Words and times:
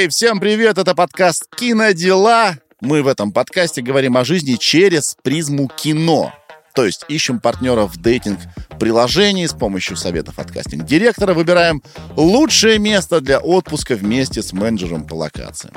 Эй, 0.00 0.08
всем 0.08 0.40
привет, 0.40 0.78
это 0.78 0.94
подкаст 0.94 1.44
«Кинодела». 1.54 2.56
Мы 2.80 3.02
в 3.02 3.06
этом 3.06 3.32
подкасте 3.32 3.82
говорим 3.82 4.16
о 4.16 4.24
жизни 4.24 4.54
через 4.54 5.14
призму 5.22 5.68
кино. 5.68 6.32
То 6.74 6.86
есть 6.86 7.04
ищем 7.08 7.38
партнеров 7.38 7.92
в 7.92 8.00
дейтинг-приложении 8.00 9.44
с 9.44 9.52
помощью 9.52 9.98
советов 9.98 10.38
от 10.38 10.50
кастинг-директора, 10.52 11.34
выбираем 11.34 11.82
лучшее 12.16 12.78
место 12.78 13.20
для 13.20 13.40
отпуска 13.40 13.94
вместе 13.94 14.42
с 14.42 14.54
менеджером 14.54 15.06
по 15.06 15.12
локации. 15.12 15.70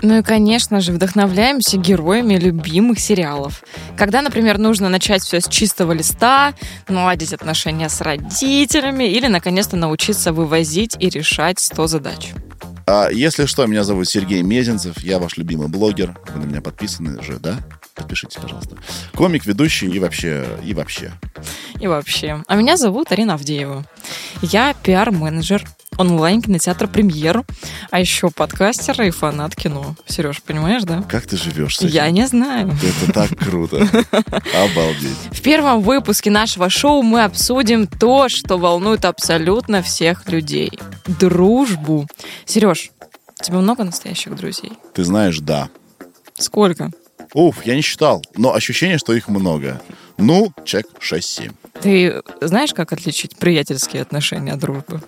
Ну 0.00 0.20
и, 0.20 0.22
конечно 0.22 0.80
же, 0.80 0.92
вдохновляемся 0.92 1.76
героями 1.76 2.36
любимых 2.36 2.98
сериалов. 2.98 3.62
Когда, 3.98 4.22
например, 4.22 4.56
нужно 4.56 4.88
начать 4.88 5.22
все 5.22 5.42
с 5.42 5.48
чистого 5.48 5.92
листа, 5.92 6.54
наладить 6.88 7.34
отношения 7.34 7.90
с 7.90 8.00
родителями 8.00 9.04
или, 9.04 9.26
наконец-то, 9.26 9.76
научиться 9.76 10.32
вывозить 10.32 10.96
и 10.98 11.10
решать 11.10 11.60
100 11.60 11.86
задач. 11.88 12.32
А 12.86 13.08
если 13.10 13.46
что, 13.46 13.66
меня 13.66 13.82
зовут 13.82 14.08
Сергей 14.08 14.42
Мезенцев, 14.42 14.98
я 14.98 15.18
ваш 15.18 15.36
любимый 15.36 15.68
блогер. 15.68 16.18
Вы 16.28 16.40
на 16.40 16.44
меня 16.44 16.60
подписаны 16.60 17.22
же, 17.22 17.38
да? 17.38 17.58
Подпишитесь, 17.94 18.36
пожалуйста. 18.36 18.76
Комик, 19.14 19.46
ведущий 19.46 19.88
и 19.88 19.98
вообще, 19.98 20.46
и 20.62 20.74
вообще. 20.74 21.12
И 21.80 21.86
вообще. 21.86 22.42
А 22.46 22.56
меня 22.56 22.76
зовут 22.76 23.10
Арина 23.12 23.34
Авдеева. 23.34 23.84
Я 24.42 24.74
пиар-менеджер 24.74 25.64
онлайн-кинотеатра 25.98 26.86
«Премьер», 26.86 27.44
а 27.90 28.00
еще 28.00 28.30
подкастер 28.30 29.02
и 29.02 29.10
фанат 29.10 29.54
кино. 29.54 29.96
Сереж, 30.06 30.42
понимаешь, 30.42 30.82
да? 30.82 31.02
Как 31.02 31.26
ты 31.26 31.36
живешь 31.36 31.78
с 31.78 31.82
этим? 31.82 31.94
Я 31.94 32.10
не 32.10 32.26
знаю. 32.26 32.76
Это 32.82 33.12
так 33.12 33.38
круто. 33.38 33.76
Обалдеть. 34.54 35.18
В 35.32 35.42
первом 35.42 35.82
выпуске 35.82 36.30
нашего 36.30 36.68
шоу 36.70 37.02
мы 37.02 37.24
обсудим 37.24 37.86
то, 37.86 38.28
что 38.28 38.58
волнует 38.58 39.04
абсолютно 39.04 39.82
всех 39.82 40.28
людей. 40.28 40.72
Дружбу. 41.06 42.06
Сереж, 42.46 42.90
у 43.40 43.42
тебя 43.42 43.58
много 43.58 43.84
настоящих 43.84 44.34
друзей? 44.36 44.72
Ты 44.94 45.04
знаешь, 45.04 45.38
да. 45.38 45.68
Сколько? 46.38 46.90
Уф, 47.32 47.66
я 47.66 47.74
не 47.74 47.82
считал, 47.82 48.22
но 48.36 48.54
ощущение, 48.54 48.98
что 48.98 49.12
их 49.12 49.28
много. 49.28 49.82
Ну, 50.18 50.52
чек 50.64 50.86
6-7. 51.00 51.52
Ты 51.80 52.22
знаешь, 52.40 52.72
как 52.72 52.92
отличить 52.92 53.36
приятельские 53.36 54.02
отношения 54.02 54.52
от 54.52 54.60
дружбы? 54.60 55.02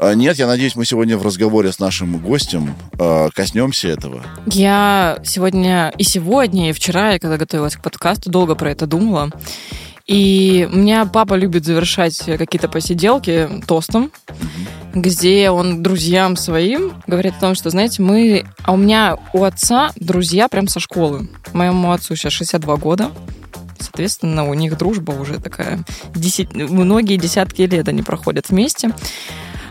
А, 0.00 0.14
нет, 0.14 0.38
я 0.38 0.46
надеюсь, 0.46 0.76
мы 0.76 0.84
сегодня 0.84 1.18
в 1.18 1.22
разговоре 1.24 1.72
с 1.72 1.80
нашим 1.80 2.18
гостем 2.18 2.76
э, 2.98 3.30
коснемся 3.34 3.88
этого. 3.88 4.22
Я 4.46 5.18
сегодня 5.24 5.92
и 5.98 6.04
сегодня, 6.04 6.70
и 6.70 6.72
вчера, 6.72 7.12
я 7.12 7.18
когда 7.18 7.36
готовилась 7.36 7.74
к 7.74 7.82
подкасту, 7.82 8.30
долго 8.30 8.54
про 8.54 8.70
это 8.70 8.86
думала. 8.86 9.30
И 10.06 10.68
у 10.72 10.76
меня 10.76 11.04
папа 11.04 11.34
любит 11.34 11.64
завершать 11.64 12.16
какие-то 12.16 12.68
посиделки 12.68 13.48
тостом, 13.66 14.12
где 14.94 15.50
он 15.50 15.82
друзьям 15.82 16.36
своим 16.36 16.92
говорит 17.08 17.34
о 17.38 17.40
том, 17.40 17.54
что, 17.56 17.68
знаете, 17.70 18.00
мы... 18.00 18.46
А 18.62 18.72
у 18.72 18.76
меня 18.76 19.18
у 19.32 19.42
отца 19.42 19.90
друзья 19.96 20.48
прям 20.48 20.68
со 20.68 20.78
школы. 20.78 21.28
Моему 21.52 21.90
отцу 21.90 22.14
сейчас 22.14 22.32
62 22.34 22.76
года. 22.76 23.10
Соответственно, 23.80 24.48
у 24.48 24.54
них 24.54 24.78
дружба 24.78 25.10
уже 25.10 25.40
такая... 25.40 25.84
Десять, 26.14 26.54
многие 26.54 27.16
десятки 27.16 27.62
лет 27.62 27.88
они 27.88 28.02
проходят 28.02 28.48
вместе. 28.48 28.92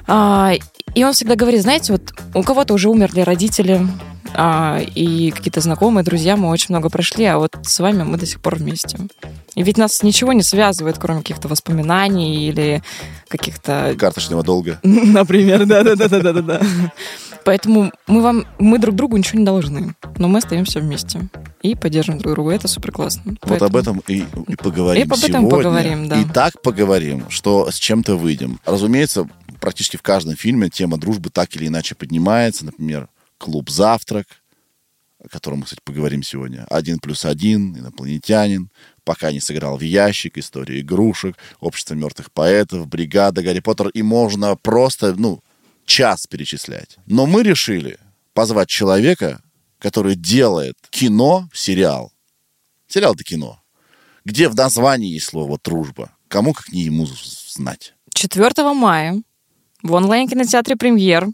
А, 0.07 0.53
и 0.95 1.03
он 1.03 1.13
всегда 1.13 1.35
говорит, 1.35 1.61
знаете, 1.61 1.91
вот 1.91 2.13
у 2.33 2.43
кого-то 2.43 2.73
уже 2.73 2.89
умерли 2.89 3.21
родители, 3.21 3.87
а, 4.33 4.79
и 4.79 5.31
какие-то 5.31 5.61
знакомые, 5.61 6.03
друзья, 6.03 6.37
мы 6.37 6.49
очень 6.49 6.67
много 6.69 6.89
прошли, 6.89 7.25
а 7.25 7.37
вот 7.37 7.55
с 7.63 7.79
вами 7.79 8.03
мы 8.03 8.17
до 8.17 8.25
сих 8.25 8.41
пор 8.41 8.55
вместе. 8.55 8.97
И 9.55 9.63
ведь 9.63 9.77
нас 9.77 10.03
ничего 10.03 10.33
не 10.33 10.43
связывает, 10.43 10.97
кроме 10.99 11.21
каких-то 11.21 11.47
воспоминаний 11.47 12.47
или 12.47 12.83
каких-то... 13.27 13.95
Карточного 13.97 14.43
долга. 14.43 14.79
Например, 14.83 15.65
да-да-да-да-да-да. 15.65 16.61
Поэтому 17.47 17.93
мы 18.07 18.21
вам, 18.21 18.45
мы 18.59 18.77
друг 18.77 18.93
другу 18.93 19.15
ничего 19.15 19.39
не 19.39 19.45
должны, 19.45 19.95
но 20.17 20.27
мы 20.27 20.39
остаемся 20.39 20.81
вместе 20.81 21.29
и 21.61 21.75
поддерживаем 21.75 22.21
друг 22.21 22.33
друга. 22.33 22.51
Это 22.51 22.67
супер 22.67 22.91
классно. 22.91 23.37
Вот 23.41 23.61
об 23.61 23.77
этом 23.77 24.03
и, 24.05 24.25
и 24.49 24.55
поговорим 24.57 25.01
И 25.01 25.05
об 25.05 25.17
этом 25.17 25.43
сегодня. 25.43 25.49
поговорим, 25.49 26.09
да. 26.09 26.19
И 26.19 26.25
так 26.25 26.61
поговорим, 26.61 27.29
что 27.29 27.71
с 27.71 27.75
чем-то 27.75 28.17
выйдем. 28.17 28.59
Разумеется, 28.65 29.29
практически 29.61 29.95
в 29.95 30.01
каждом 30.01 30.35
фильме 30.35 30.69
тема 30.69 30.97
дружбы 30.97 31.29
так 31.29 31.55
или 31.55 31.67
иначе 31.67 31.95
поднимается. 31.95 32.65
Например, 32.65 33.07
«Клуб 33.37 33.69
завтрак», 33.69 34.27
о 35.23 35.29
котором 35.29 35.59
мы, 35.59 35.63
кстати, 35.63 35.81
поговорим 35.85 36.23
сегодня. 36.23 36.65
«Один 36.69 36.99
плюс 36.99 37.23
один», 37.23 37.77
«Инопланетянин», 37.77 38.71
«Пока 39.05 39.31
не 39.31 39.39
сыграл 39.39 39.77
в 39.77 39.81
ящик», 39.83 40.37
«История 40.37 40.81
игрушек», 40.81 41.37
«Общество 41.61 41.93
мертвых 41.93 42.29
поэтов», 42.29 42.89
«Бригада», 42.89 43.41
«Гарри 43.41 43.61
Поттер». 43.61 43.87
И 43.87 44.01
можно 44.01 44.57
просто, 44.57 45.15
ну, 45.15 45.41
час 45.87 46.27
перечислять. 46.27 46.97
Но 47.07 47.25
мы 47.25 47.41
решили 47.41 47.97
позвать 48.33 48.69
человека, 48.69 49.41
который 49.79 50.15
делает 50.15 50.75
кино, 50.91 51.49
сериал. 51.53 52.11
Сериал— 52.87 53.13
это 53.15 53.23
кино. 53.23 53.59
Где 54.25 54.49
в 54.49 54.55
названии 54.55 55.13
есть 55.13 55.27
слово 55.27 55.57
«дружба». 55.63 56.11
Кому, 56.27 56.53
как 56.53 56.71
не 56.71 56.81
ему, 56.81 57.07
знать. 57.47 57.93
4 58.13 58.73
мая 58.73 59.21
в 59.81 59.93
онлайн-кинотеатре 59.93 60.75
«Премьер» 60.75 61.27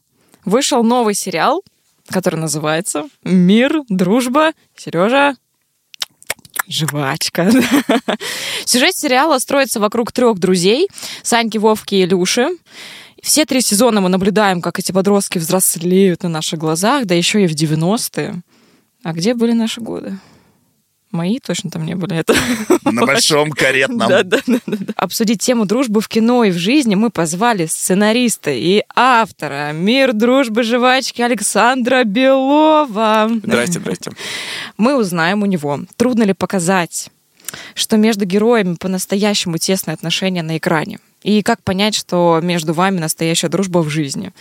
вышел 0.45 0.83
новый 0.83 1.15
сериал, 1.15 1.63
который 2.07 2.39
называется 2.39 3.09
«Мир, 3.23 3.81
дружба, 3.89 4.51
Сережа, 4.77 5.35
жвачка». 6.67 7.49
Сюжет 8.65 8.95
сериала 8.95 9.39
строится 9.39 9.79
вокруг 9.79 10.11
трех 10.11 10.37
друзей– 10.37 10.87
Саньки, 11.23 11.57
Вовки 11.57 11.95
и 11.95 12.03
Илюши. 12.03 12.49
Все 13.23 13.45
три 13.45 13.61
сезона 13.61 14.01
мы 14.01 14.09
наблюдаем, 14.09 14.61
как 14.61 14.79
эти 14.79 14.91
подростки 14.91 15.37
взрослеют 15.37 16.23
на 16.23 16.29
наших 16.29 16.59
глазах, 16.59 17.05
да 17.05 17.15
еще 17.15 17.45
и 17.45 17.47
в 17.47 17.53
90-е. 17.53 18.41
А 19.01 19.13
где 19.13 19.33
были 19.33 19.53
наши 19.53 19.79
годы? 19.79 20.19
Мои 21.09 21.39
точно 21.39 21.69
там 21.69 21.85
не 21.85 21.95
были. 21.95 22.17
Это 22.17 22.35
На 22.83 23.05
большом 23.05 23.51
каретном. 23.51 24.09
да, 24.09 24.23
да, 24.23 24.39
да, 24.45 24.59
да. 24.65 24.93
Обсудить 24.97 25.39
тему 25.41 25.65
дружбы 25.65 26.01
в 26.01 26.09
кино 26.09 26.43
и 26.43 26.51
в 26.51 26.57
жизни 26.57 26.95
мы 26.95 27.11
позвали 27.11 27.65
сценариста 27.65 28.51
и 28.51 28.83
автора 28.93 29.71
«Мир, 29.71 30.11
дружбы, 30.11 30.63
жвачки» 30.63 31.21
Александра 31.21 32.03
Белова. 32.03 33.31
Здрасте, 33.41 33.79
здрасте. 33.79 34.11
Мы 34.77 34.97
узнаем 34.97 35.43
у 35.43 35.45
него, 35.45 35.79
трудно 35.95 36.23
ли 36.23 36.33
показать, 36.33 37.09
что 37.73 37.95
между 37.95 38.25
героями 38.25 38.75
по-настоящему 38.77 39.59
тесные 39.59 39.93
отношения 39.93 40.43
на 40.43 40.57
экране. 40.57 40.99
И 41.23 41.41
как 41.41 41.63
понять, 41.63 41.95
что 41.95 42.39
между 42.43 42.73
вами 42.73 42.99
настоящая 42.99 43.49
дружба 43.49 43.79
в 43.79 43.89
жизни. 43.89 44.31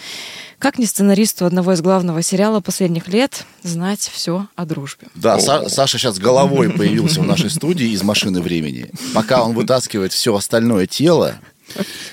Как 0.58 0.78
не 0.78 0.86
сценаристу 0.86 1.46
одного 1.46 1.72
из 1.72 1.80
главного 1.80 2.22
сериала 2.22 2.60
последних 2.60 3.08
лет 3.08 3.44
знать 3.62 4.10
все 4.12 4.48
о 4.56 4.64
дружбе. 4.64 5.08
Да, 5.14 5.38
Са- 5.38 5.68
Саша 5.68 5.98
сейчас 5.98 6.18
головой 6.18 6.70
появился 6.70 7.20
в 7.20 7.26
нашей 7.26 7.50
студии 7.50 7.88
из 7.88 8.02
машины 8.02 8.40
времени. 8.40 8.90
Пока 9.14 9.42
он 9.42 9.54
вытаскивает 9.54 10.12
все 10.12 10.34
остальное 10.34 10.86
тело, 10.86 11.36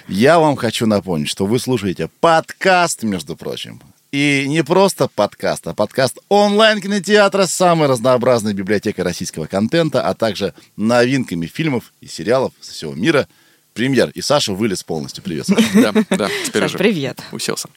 я 0.08 0.40
вам 0.40 0.56
хочу 0.56 0.86
напомнить, 0.86 1.30
что 1.30 1.46
вы 1.46 1.60
слушаете 1.60 2.10
подкаст, 2.20 3.04
между 3.04 3.36
прочим. 3.36 3.82
И 4.12 4.46
не 4.48 4.64
просто 4.64 5.08
подкаст, 5.08 5.68
а 5.68 5.76
подкаст 5.76 6.18
онлайн-кинотеатра 6.30 7.46
с 7.46 7.54
самой 7.54 7.88
разнообразной 7.88 8.54
библиотекой 8.54 9.04
российского 9.04 9.46
контента, 9.46 10.08
а 10.08 10.16
также 10.16 10.56
новинками 10.78 11.46
фильмов 11.46 11.94
и 12.02 12.08
сериалов 12.08 12.54
со 12.60 12.72
всего 12.74 12.94
мира. 12.96 13.28
Премьер. 13.74 14.10
И 14.14 14.22
Саша 14.22 14.54
вылез 14.54 14.84
полностью. 14.84 15.24
Привет, 15.24 15.48
Саша. 15.48 15.64
Да, 15.74 15.94
да, 16.10 16.30
теперь 16.46 16.62
Саш, 16.64 16.72
уже 16.72 16.78
привет. 16.78 17.22
уселся. 17.32 17.70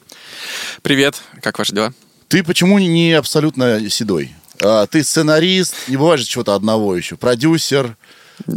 Привет, 0.83 1.21
как 1.43 1.59
ваши 1.59 1.75
дела? 1.75 1.93
Ты 2.29 2.43
почему 2.43 2.79
не 2.79 3.12
абсолютно 3.12 3.89
седой? 3.91 4.33
А, 4.62 4.87
ты 4.87 5.05
сценарист, 5.05 5.75
не 5.89 5.97
бывает 5.97 6.21
же 6.21 6.27
чего-то 6.27 6.55
одного 6.55 6.97
еще. 6.97 7.17
Продюсер, 7.17 7.97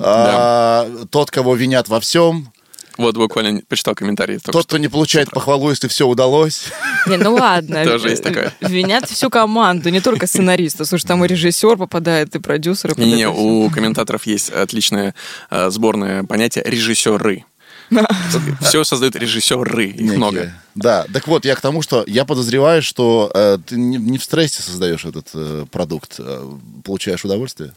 а, 0.02 0.90
тот, 1.10 1.32
кого 1.32 1.56
винят 1.56 1.88
во 1.90 2.00
всем, 2.00 2.52
Вот 2.98 3.18
буквально 3.18 3.62
почитал 3.68 3.96
комментарии. 3.96 4.38
тот, 4.38 4.54
что. 4.54 4.64
кто 4.64 4.78
не 4.78 4.88
получает 4.88 5.30
похвалу, 5.32 5.70
если 5.70 5.88
все 5.88 6.08
удалось. 6.08 6.66
Не, 7.08 7.18
ну 7.18 7.34
ладно. 7.34 7.84
Тоже 7.86 8.10
есть 8.10 8.24
такое. 8.24 8.54
Винят 8.62 9.10
всю 9.10 9.30
команду, 9.30 9.90
не 9.90 10.00
только 10.00 10.28
сценариста. 10.28 10.86
Слушай, 10.86 11.08
там 11.08 11.26
и 11.26 11.28
режиссер 11.28 11.78
попадает, 11.78 12.36
и 12.36 12.40
продюсер. 12.40 12.92
попадает, 12.92 13.20
и 13.20 13.26
у 13.26 13.70
комментаторов 13.70 14.26
есть 14.26 14.50
отличное 14.50 15.14
э, 15.50 15.70
сборное 15.70 16.24
понятие 16.24 16.64
режиссеры. 16.66 17.46
Все 18.62 18.84
создают 18.84 19.16
режиссеры, 19.16 19.88
их 19.88 19.96
Некие. 20.00 20.18
много. 20.18 20.54
Да, 20.74 21.06
так 21.14 21.28
вот, 21.28 21.46
я 21.46 21.56
к 21.56 21.62
тому, 21.62 21.82
что 21.82 22.04
я 22.08 22.26
подозреваю, 22.26 22.82
что 22.82 23.32
э, 23.34 23.58
ты 23.66 23.78
не, 23.78 23.98
не 23.98 24.18
в 24.18 24.24
стрессе 24.24 24.62
создаешь 24.62 25.06
этот 25.06 25.30
э, 25.34 25.66
продукт, 25.72 26.16
э, 26.18 26.58
получаешь 26.84 27.24
удовольствие. 27.24 27.74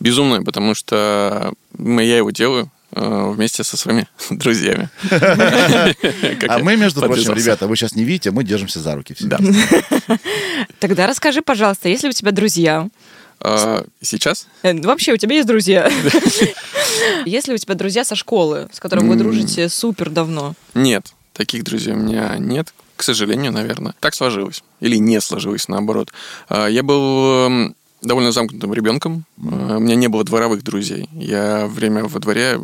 Безумно, 0.00 0.42
потому 0.42 0.74
что 0.74 1.52
я 1.78 2.16
его 2.16 2.30
делаю 2.30 2.70
вместе 2.94 3.64
со 3.64 3.76
своими 3.76 4.06
друзьями. 4.30 4.88
А 6.48 6.58
мы, 6.58 6.76
между 6.76 7.00
прочим, 7.00 7.32
ребята, 7.34 7.66
вы 7.66 7.76
сейчас 7.76 7.94
не 7.94 8.04
видите, 8.04 8.30
мы 8.30 8.44
держимся 8.44 8.80
за 8.80 8.94
руки 8.94 9.14
все. 9.14 9.26
Да. 9.26 9.38
Тогда 10.78 11.06
расскажи, 11.06 11.42
пожалуйста, 11.42 11.88
если 11.88 12.08
у 12.08 12.12
тебя 12.12 12.32
друзья, 12.32 12.88
А, 13.40 13.84
сейчас? 14.00 14.46
Э, 14.62 14.74
Вообще, 14.80 15.12
у 15.12 15.16
тебя 15.16 15.36
есть 15.36 15.48
друзья? 15.48 15.90
Есть 17.24 17.48
ли 17.48 17.54
у 17.54 17.58
тебя 17.58 17.74
друзья 17.74 18.04
со 18.04 18.14
школы, 18.14 18.68
с 18.72 18.80
которыми 18.80 19.08
вы 19.08 19.16
дружите 19.16 19.68
супер 19.68 20.10
давно? 20.10 20.54
Нет, 20.74 21.12
таких 21.32 21.64
друзей 21.64 21.94
у 21.94 21.96
меня 21.96 22.36
нет, 22.38 22.72
к 22.96 23.02
сожалению, 23.02 23.52
наверное. 23.52 23.94
Так 24.00 24.14
сложилось. 24.14 24.62
Или 24.80 24.96
не 24.96 25.20
сложилось, 25.20 25.68
наоборот. 25.68 26.12
А, 26.48 26.66
Я 26.68 26.82
был 26.82 27.46
эм, 27.46 27.76
довольно 28.02 28.32
замкнутым 28.32 28.72
ребенком. 28.74 29.24
А, 29.38 29.76
У 29.76 29.80
меня 29.80 29.94
не 29.94 30.08
было 30.08 30.24
дворовых 30.24 30.62
друзей. 30.62 31.08
Я 31.12 31.66
время 31.66 32.04
во 32.04 32.20
дворе 32.20 32.60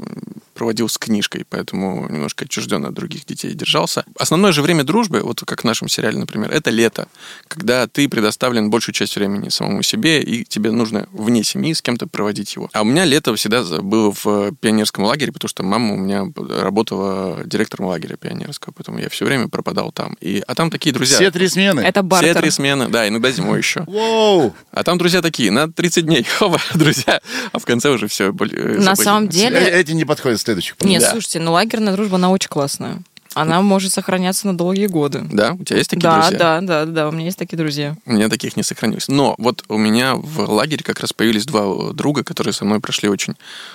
проводил 0.58 0.88
с 0.88 0.98
книжкой, 0.98 1.46
поэтому 1.48 2.08
немножко 2.10 2.44
отчужденно 2.44 2.88
от 2.88 2.94
других 2.94 3.24
детей 3.24 3.54
держался. 3.54 4.04
Основное 4.18 4.50
же 4.50 4.60
время 4.60 4.82
дружбы, 4.82 5.20
вот 5.22 5.40
как 5.46 5.60
в 5.62 5.64
нашем 5.64 5.88
сериале, 5.88 6.18
например, 6.18 6.50
это 6.50 6.70
лето, 6.70 7.06
когда 7.46 7.86
ты 7.86 8.08
предоставлен 8.08 8.68
большую 8.68 8.92
часть 8.94 9.14
времени 9.16 9.50
самому 9.50 9.82
себе, 9.82 10.20
и 10.20 10.44
тебе 10.44 10.72
нужно 10.72 11.06
вне 11.12 11.44
семьи 11.44 11.72
с 11.72 11.80
кем-то 11.80 12.08
проводить 12.08 12.56
его. 12.56 12.68
А 12.72 12.82
у 12.82 12.84
меня 12.84 13.04
лето 13.04 13.32
всегда 13.36 13.62
было 13.80 14.12
в 14.12 14.52
пионерском 14.60 15.04
лагере, 15.04 15.30
потому 15.32 15.48
что 15.48 15.62
мама 15.62 15.94
у 15.94 15.96
меня 15.96 16.24
работала 16.62 17.44
директором 17.44 17.86
лагеря 17.86 18.16
пионерского, 18.16 18.72
поэтому 18.76 18.98
я 18.98 19.08
все 19.08 19.24
время 19.24 19.48
пропадал 19.48 19.92
там. 19.92 20.16
И, 20.20 20.42
а 20.46 20.54
там 20.54 20.70
такие 20.70 20.92
друзья. 20.92 21.16
Все 21.16 21.30
три 21.30 21.46
смены? 21.48 21.80
Это 21.80 22.00
Все 22.00 22.08
бартер. 22.08 22.40
три 22.40 22.50
смены, 22.50 22.88
да, 22.88 23.06
иногда 23.06 23.30
зимой 23.30 23.58
еще. 23.58 23.84
Воу! 23.86 24.54
А 24.72 24.82
там 24.84 24.98
друзья 24.98 25.22
такие, 25.22 25.50
на 25.50 25.70
30 25.72 26.04
дней, 26.06 26.26
друзья, 26.74 27.20
а 27.52 27.58
в 27.58 27.64
конце 27.64 27.90
уже 27.90 28.08
все. 28.08 28.32
На 28.32 28.96
самом 28.96 29.28
деле- 29.28 29.56
Э, 29.58 29.80
Эти 29.80 29.92
не 29.92 30.04
подходят 30.04 30.40
следующих. 30.48 30.76
Нет, 30.80 31.02
Да. 31.02 31.10
слушайте, 31.10 31.40
ну 31.40 31.52
лагерная 31.52 31.92
дружба, 31.92 32.16
она 32.16 32.30
очень 32.30 32.48
классная. 32.48 32.98
Она 33.40 33.62
может 33.62 33.92
сохраняться 33.92 34.46
на 34.46 34.56
долгие 34.56 34.86
годы. 34.86 35.22
Да, 35.32 35.52
у 35.52 35.64
тебя 35.64 35.78
есть 35.78 35.90
такие 35.90 36.02
Да, 36.02 36.20
друзья? 36.20 36.38
да, 36.38 36.60
да, 36.60 36.84
да, 36.86 37.08
у 37.08 37.12
меня 37.12 37.26
есть 37.26 37.38
такие 37.38 37.56
друзья. 37.56 37.96
У 38.06 38.12
меня 38.12 38.28
таких 38.28 38.56
не 38.56 38.62
сохранилось. 38.62 39.08
Но 39.08 39.34
вот 39.38 39.64
у 39.68 39.76
меня 39.78 40.14
в 40.16 40.40
лагере 40.50 40.82
как 40.84 41.00
раз 41.00 41.12
появились 41.12 41.46
два 41.46 41.92
друга, 41.92 42.24
которые 42.24 42.52
со 42.52 42.64
мной 42.64 42.80
прошли 42.80 43.08
очень, 43.08 43.34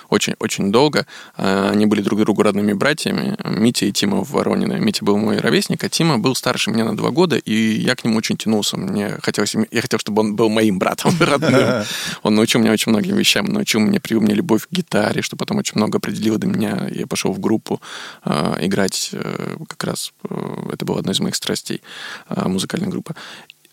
очень, 0.09 0.35
очень 0.39 0.71
долго. 0.71 1.05
А, 1.37 1.69
Они 1.71 1.85
были 1.85 2.01
друг 2.01 2.19
другу 2.19 2.43
родными 2.43 2.73
братьями. 2.73 3.35
Митя 3.45 3.85
и 3.85 3.91
Тима 3.91 4.23
в 4.23 4.31
Воронино. 4.31 4.73
Митя 4.73 5.05
был 5.05 5.17
мой 5.17 5.37
ровесник, 5.37 5.83
а 5.83 5.89
Тима 5.89 6.17
был 6.17 6.35
старше 6.35 6.71
меня 6.71 6.85
на 6.85 6.95
два 6.97 7.11
года, 7.11 7.37
и 7.37 7.53
я 7.53 7.95
к 7.95 8.03
нему 8.03 8.17
очень 8.17 8.37
тянулся. 8.37 8.77
Мне 8.77 9.17
хотелось, 9.21 9.55
я 9.71 9.81
хотел, 9.81 9.99
чтобы 9.99 10.21
он 10.21 10.35
был 10.35 10.49
моим 10.49 10.79
братом 10.79 11.13
родным. 11.19 11.83
Он 12.23 12.35
научил 12.35 12.59
меня 12.61 12.71
очень 12.71 12.91
многим 12.91 13.15
вещам, 13.17 13.45
научил 13.45 13.79
меня, 13.79 13.99
привил 13.99 14.21
мне 14.21 14.33
любовь 14.33 14.67
к 14.67 14.71
гитаре, 14.71 15.21
что 15.21 15.35
потом 15.35 15.57
очень 15.57 15.73
много 15.75 15.97
определило 15.97 16.37
до 16.37 16.47
меня. 16.47 16.87
Я 16.91 17.05
пошел 17.07 17.31
в 17.33 17.39
группу 17.39 17.81
а, 18.23 18.57
играть 18.61 19.09
э, 19.13 19.52
как 19.67 19.83
раз. 19.83 20.13
э, 20.29 20.69
Это 20.73 20.85
была 20.85 20.99
одна 20.99 21.11
из 21.11 21.19
моих 21.19 21.35
страстей, 21.35 21.81
а, 22.27 22.47
музыкальная 22.47 22.89
группа. 22.89 23.15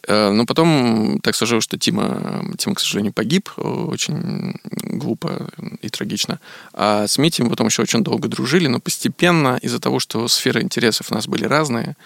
Э, 0.09 0.31
Но 0.32 0.47
потом 0.47 1.21
так 1.23 1.35
сложилось, 1.37 1.65
что 1.65 1.77
Тима, 1.79 2.44
Тима, 2.59 2.75
к 2.75 2.81
сожалению, 2.81 3.12
погиб 3.12 3.50
э, 3.56 3.61
очень 3.62 4.55
глупо 4.99 5.50
и 5.82 5.88
трагично. 5.88 6.41
А 6.73 7.06
с 7.06 7.19
Митей 7.19 7.44
мы 7.44 7.50
потом 7.50 7.67
еще 7.67 7.82
очень 7.82 8.03
долго 8.03 8.29
дружили, 8.29 8.67
но 8.69 8.81
постепенно 8.81 9.59
из-за 9.62 9.79
того, 9.79 9.99
что 10.00 10.27
сферы 10.29 10.62
интересов 10.62 11.11
у 11.11 11.15
нас 11.15 11.27
были 11.27 11.44
разные, 11.44 11.97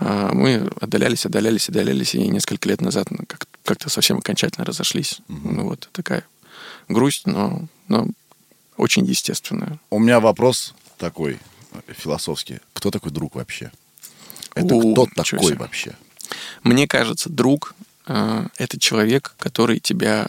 э, 0.00 0.30
мы 0.32 0.70
отдалялись, 0.80 1.26
отдалялись, 1.26 1.68
отдалялись, 1.68 2.14
и 2.14 2.28
несколько 2.28 2.68
лет 2.68 2.80
назад 2.80 3.08
как- 3.26 3.46
как-то 3.64 3.90
совсем 3.90 4.18
окончательно 4.18 4.64
разошлись. 4.64 5.20
Ну 5.28 5.64
вот, 5.64 5.88
такая 5.92 6.22
грусть, 6.88 7.26
но, 7.26 7.62
но 7.88 8.06
очень 8.76 9.04
естественная. 9.04 9.78
У 9.90 9.98
меня 9.98 10.20
вопрос 10.20 10.74
такой 10.98 11.38
философский. 11.88 12.60
Кто 12.72 12.90
такой 12.90 13.12
друг 13.12 13.34
вообще? 13.34 13.70
Это 14.54 14.74
У, 14.74 14.92
кто 14.92 15.06
такой 15.14 15.44
себе. 15.44 15.56
вообще? 15.56 15.96
Мне 16.62 16.86
кажется, 16.86 17.28
друг 17.28 17.74
э, 18.06 18.46
это 18.58 18.78
человек, 18.78 19.34
который 19.38 19.80
тебя 19.80 20.26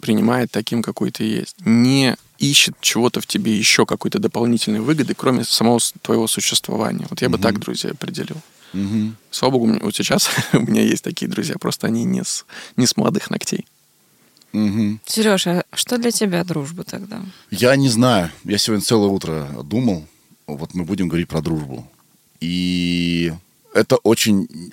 принимает 0.00 0.50
таким, 0.50 0.82
какой 0.82 1.10
ты 1.10 1.24
есть. 1.24 1.56
Не 1.64 2.16
ищет 2.38 2.74
чего-то 2.80 3.20
в 3.20 3.26
тебе 3.26 3.56
еще 3.56 3.86
какой-то 3.86 4.18
дополнительной 4.18 4.80
выгоды, 4.80 5.14
кроме 5.14 5.44
самого 5.44 5.78
твоего 6.02 6.26
существования. 6.26 7.06
Вот 7.08 7.22
я 7.22 7.28
бы 7.28 7.38
так 7.38 7.60
друзей 7.60 7.92
определил. 7.92 8.36
Мгм. 8.72 9.16
Слава 9.30 9.52
богу, 9.52 9.78
вот 9.80 9.94
сейчас 9.94 10.28
у 10.52 10.60
меня 10.60 10.82
есть 10.82 11.04
такие 11.04 11.30
друзья, 11.30 11.56
просто 11.58 11.86
они 11.86 12.04
не 12.04 12.24
с, 12.24 12.44
не 12.76 12.86
с 12.86 12.96
молодых 12.96 13.30
ногтей. 13.30 13.66
Мгм. 14.52 15.00
Сережа, 15.06 15.64
а 15.70 15.76
что 15.76 15.98
для 15.98 16.10
тебя 16.10 16.44
дружба 16.44 16.84
тогда? 16.84 17.22
Я 17.50 17.74
не 17.76 17.88
знаю. 17.88 18.30
Я 18.44 18.58
сегодня 18.58 18.84
целое 18.84 19.08
утро 19.08 19.48
думал. 19.62 20.06
Вот 20.56 20.74
мы 20.74 20.84
будем 20.84 21.08
говорить 21.08 21.28
про 21.28 21.40
дружбу. 21.40 21.86
И 22.40 23.32
это 23.74 23.96
очень 23.96 24.72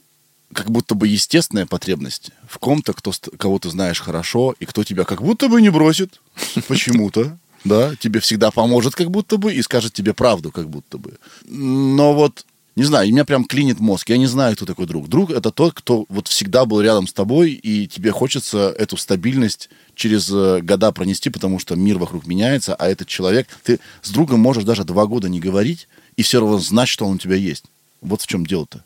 как 0.54 0.72
будто 0.72 0.96
бы 0.96 1.08
естественная 1.08 1.66
потребность 1.66 2.31
в 2.48 2.58
ком-то, 2.58 2.94
кто, 2.94 3.12
кого 3.38 3.60
ты 3.60 3.70
знаешь 3.70 4.00
хорошо, 4.02 4.56
и 4.60 4.66
кто 4.66 4.84
тебя 4.84 5.04
как 5.04 5.22
будто 5.22 5.48
бы 5.48 5.62
не 5.62 5.70
бросит 5.70 6.20
почему-то. 6.68 7.38
Да, 7.66 7.94
тебе 7.98 8.22
всегда 8.22 8.52
поможет 8.52 8.96
как 8.96 9.12
будто 9.12 9.38
бы 9.38 9.54
и 9.54 9.62
скажет 9.62 9.94
тебе 9.94 10.14
правду 10.14 10.52
как 10.52 10.70
будто 10.70 10.98
бы. 10.98 11.18
Но 11.46 12.14
вот, 12.14 12.46
не 12.78 12.86
знаю, 12.86 13.10
меня 13.10 13.26
прям 13.26 13.44
клинит 13.44 13.81
мозг. 13.81 14.10
Я 14.10 14.18
не 14.18 14.28
знаю, 14.28 14.56
кто 14.56 14.66
такой 14.66 14.86
друг. 14.86 15.10
Друг— 15.10 15.30
это 15.31 15.52
тот, 15.52 15.74
кто 15.74 16.06
вот 16.08 16.30
всегда 16.30 16.66
был 16.66 16.80
рядом 16.80 17.06
с 17.06 17.14
тобой, 17.14 17.52
и 17.52 17.88
тебе 17.88 18.12
хочется 18.12 18.74
эту 18.78 18.96
стабильность 18.96 19.70
через 20.00 20.31
э, 20.31 20.62
года 20.62 20.92
пронести, 20.92 21.30
потому 21.30 21.60
что 21.60 21.75
мир 21.75 21.98
вокруг 21.98 22.25
меняется, 22.25 22.74
а 22.74 22.88
этот 22.88 23.07
человек... 23.07 23.48
Ты 23.63 23.80
с 24.01 24.10
другом 24.10 24.40
можешь 24.40 24.63
даже 24.63 24.84
два 24.84 25.06
года 25.06 25.30
не 25.30 25.40
говорить, 25.40 25.88
и 26.16 26.24
все 26.24 26.40
равно 26.40 26.57
знать, 26.57 26.88
что 26.88 27.06
он 27.06 27.16
у 27.16 27.19
тебя 27.19 27.36
есть. 27.36 27.66
Вот 28.01 28.22
в 28.22 28.28
чем 28.28 28.46
дело-то. 28.46 28.84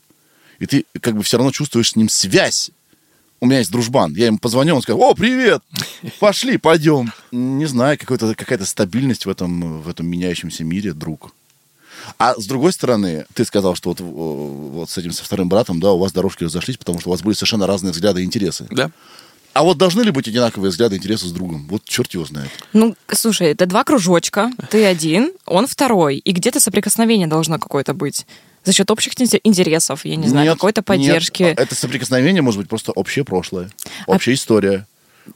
И 0.58 0.66
ты 0.66 0.84
как 1.00 1.16
бы 1.16 1.22
все 1.22 1.36
равно 1.38 1.52
чувствуешь 1.52 1.90
с 1.92 1.96
ним 1.96 2.08
связь. 2.08 2.70
У 3.40 3.46
меня 3.46 3.58
есть 3.58 3.70
дружбан. 3.70 4.14
Я 4.14 4.26
ему 4.26 4.38
позвонил, 4.38 4.76
он 4.76 4.82
сказал, 4.82 5.02
о, 5.02 5.14
привет, 5.14 5.62
пошли, 6.18 6.58
пойдем. 6.58 7.12
Не 7.30 7.66
знаю, 7.66 7.98
какой-то, 7.98 8.34
какая-то 8.34 8.66
стабильность 8.66 9.26
в 9.26 9.30
этом, 9.30 9.82
в 9.82 9.88
этом 9.88 10.06
меняющемся 10.06 10.64
мире, 10.64 10.92
друг. 10.92 11.32
А 12.18 12.34
с 12.34 12.46
другой 12.46 12.72
стороны, 12.72 13.26
ты 13.34 13.44
сказал, 13.44 13.76
что 13.76 13.90
вот, 13.90 14.00
вот 14.00 14.90
с 14.90 14.98
этим, 14.98 15.12
со 15.12 15.24
вторым 15.24 15.48
братом, 15.48 15.80
да, 15.80 15.92
у 15.92 15.98
вас 15.98 16.12
дорожки 16.12 16.44
разошлись, 16.44 16.76
потому 16.76 17.00
что 17.00 17.08
у 17.08 17.12
вас 17.12 17.22
были 17.22 17.34
совершенно 17.34 17.66
разные 17.66 17.92
взгляды 17.92 18.22
и 18.22 18.24
интересы. 18.24 18.66
Да? 18.70 18.90
А 19.54 19.62
вот 19.62 19.78
должны 19.78 20.02
ли 20.02 20.10
быть 20.10 20.26
одинаковые 20.28 20.70
взгляды 20.70 20.96
интересы 20.96 21.26
с 21.26 21.30
другом? 21.32 21.66
Вот 21.70 21.84
черт 21.84 22.12
его 22.12 22.24
знает. 22.24 22.50
Ну, 22.72 22.96
слушай, 23.12 23.48
это 23.48 23.66
два 23.66 23.84
кружочка, 23.84 24.50
ты 24.70 24.84
один, 24.84 25.32
он 25.46 25.66
второй, 25.68 26.16
и 26.18 26.32
где-то 26.32 26.58
соприкосновение 26.60 27.28
должно 27.28 27.58
какое-то 27.58 27.94
быть. 27.94 28.26
За 28.64 28.72
счет 28.72 28.90
общих 28.90 29.12
инте- 29.14 29.40
интересов, 29.44 30.04
я 30.04 30.16
не 30.16 30.26
знаю, 30.26 30.46
Нет, 30.46 30.54
какой-то 30.54 30.80
нет. 30.80 30.86
поддержки. 30.86 31.42
Это 31.42 31.74
соприкосновение 31.74 32.42
может 32.42 32.58
быть 32.60 32.68
просто 32.68 32.92
общее 32.92 33.24
прошлое, 33.24 33.70
общая 34.06 34.34
история, 34.34 34.86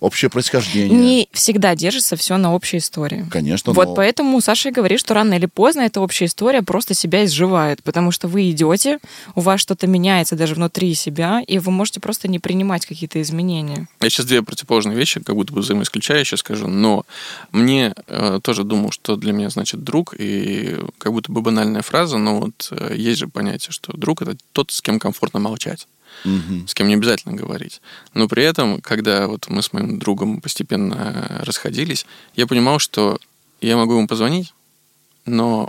общее 0.00 0.30
происхождение. 0.30 0.99
Не 0.99 1.28
всегда 1.33 1.75
держится 1.75 2.16
все 2.16 2.37
на 2.37 2.54
общей 2.54 2.78
истории. 2.78 3.26
Конечно, 3.30 3.73
Вот 3.73 3.88
но- 3.88 3.95
поэтому 3.95 4.40
Саша 4.40 4.68
и 4.68 4.73
говорит, 4.73 5.00
что 5.00 5.14
рано 5.14 5.35
или 5.35 5.47
поздно 5.47 5.83
эта 5.83 6.00
общая 6.00 6.26
история 6.26 6.62
просто 6.62 6.95
себя 6.95 7.25
изживает, 7.25 7.83
потому 7.83 8.11
что 8.11 8.28
вы 8.28 8.50
идете, 8.50 8.99
у 9.35 9.40
вас 9.40 9.61
что-то 9.61 9.87
меняется 9.87 10.37
даже 10.37 10.54
внутри 10.54 10.95
себя, 10.95 11.40
и 11.47 11.59
вы 11.59 11.71
можете 11.73 12.00
просто 12.00 12.28
не 12.28 12.38
принимать 12.38 12.87
какие-то 12.87 13.21
изменения. 13.23 13.88
Я 14.00 14.11
сейчас 14.11 14.26
две 14.26 14.42
противоположные 14.42 14.97
вещи, 14.97 15.21
как 15.21 15.35
будто 15.35 15.52
бы 15.52 15.61
взаимоисключающие 15.61 16.38
скажу, 16.38 16.68
но 16.68 17.04
мне 17.52 17.95
э, 18.07 18.40
тоже 18.42 18.64
думал, 18.64 18.90
что 18.90 19.16
для 19.16 19.33
меня 19.33 19.50
значит 19.50 19.83
друг, 19.83 20.14
и 20.18 20.76
как 20.99 21.12
будто 21.12 21.33
бы 21.33 21.40
банальная 21.40 21.83
фраза, 21.83 22.18
но 22.18 22.40
вот 22.40 22.68
э, 22.71 22.95
есть 22.97 23.18
же 23.18 23.28
понятие, 23.28 23.73
что 23.73 23.97
друг 23.97 24.23
это 24.23 24.37
тот, 24.52 24.71
с 24.71 24.80
кем 24.80 24.99
комфортно 24.99 25.40
молчать. 25.40 25.87
Мгм. 26.25 26.67
с 26.67 26.75
кем 26.75 26.88
не 26.88 26.95
обязательно 26.95 27.35
говорить. 27.35 27.81
Но 28.15 28.29
при 28.29 28.43
этом, 28.43 28.81
когда 28.81 29.27
вот 29.27 29.49
мы 29.49 29.62
с 29.62 29.73
моим 29.73 29.99
другом 29.99 30.41
постепенно 30.41 31.41
расходились, 31.45 32.07
я 32.35 32.47
понимал, 32.47 32.79
что 32.79 33.19
я 33.61 33.77
могу 33.77 33.97
ему 33.97 34.07
позвонить, 34.09 34.53
но 35.27 35.69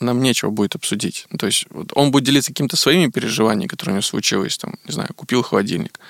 нам 0.00 0.22
нечего 0.22 0.50
будет 0.50 0.74
обсудить. 0.74 1.26
Ну, 1.30 1.38
То 1.38 1.46
есть 1.46 1.66
вот 1.70 1.92
он 1.94 2.10
будет 2.10 2.24
делиться 2.24 2.50
какими-то 2.52 2.76
своими 2.76 3.10
переживаниями, 3.10 3.68
которые 3.68 3.92
у 3.92 3.96
него 3.96 4.02
случилось, 4.02 4.56
там, 4.56 4.74
не 4.86 4.92
знаю, 4.92 5.10
купил 5.14 5.42
холодильник. 5.42 6.00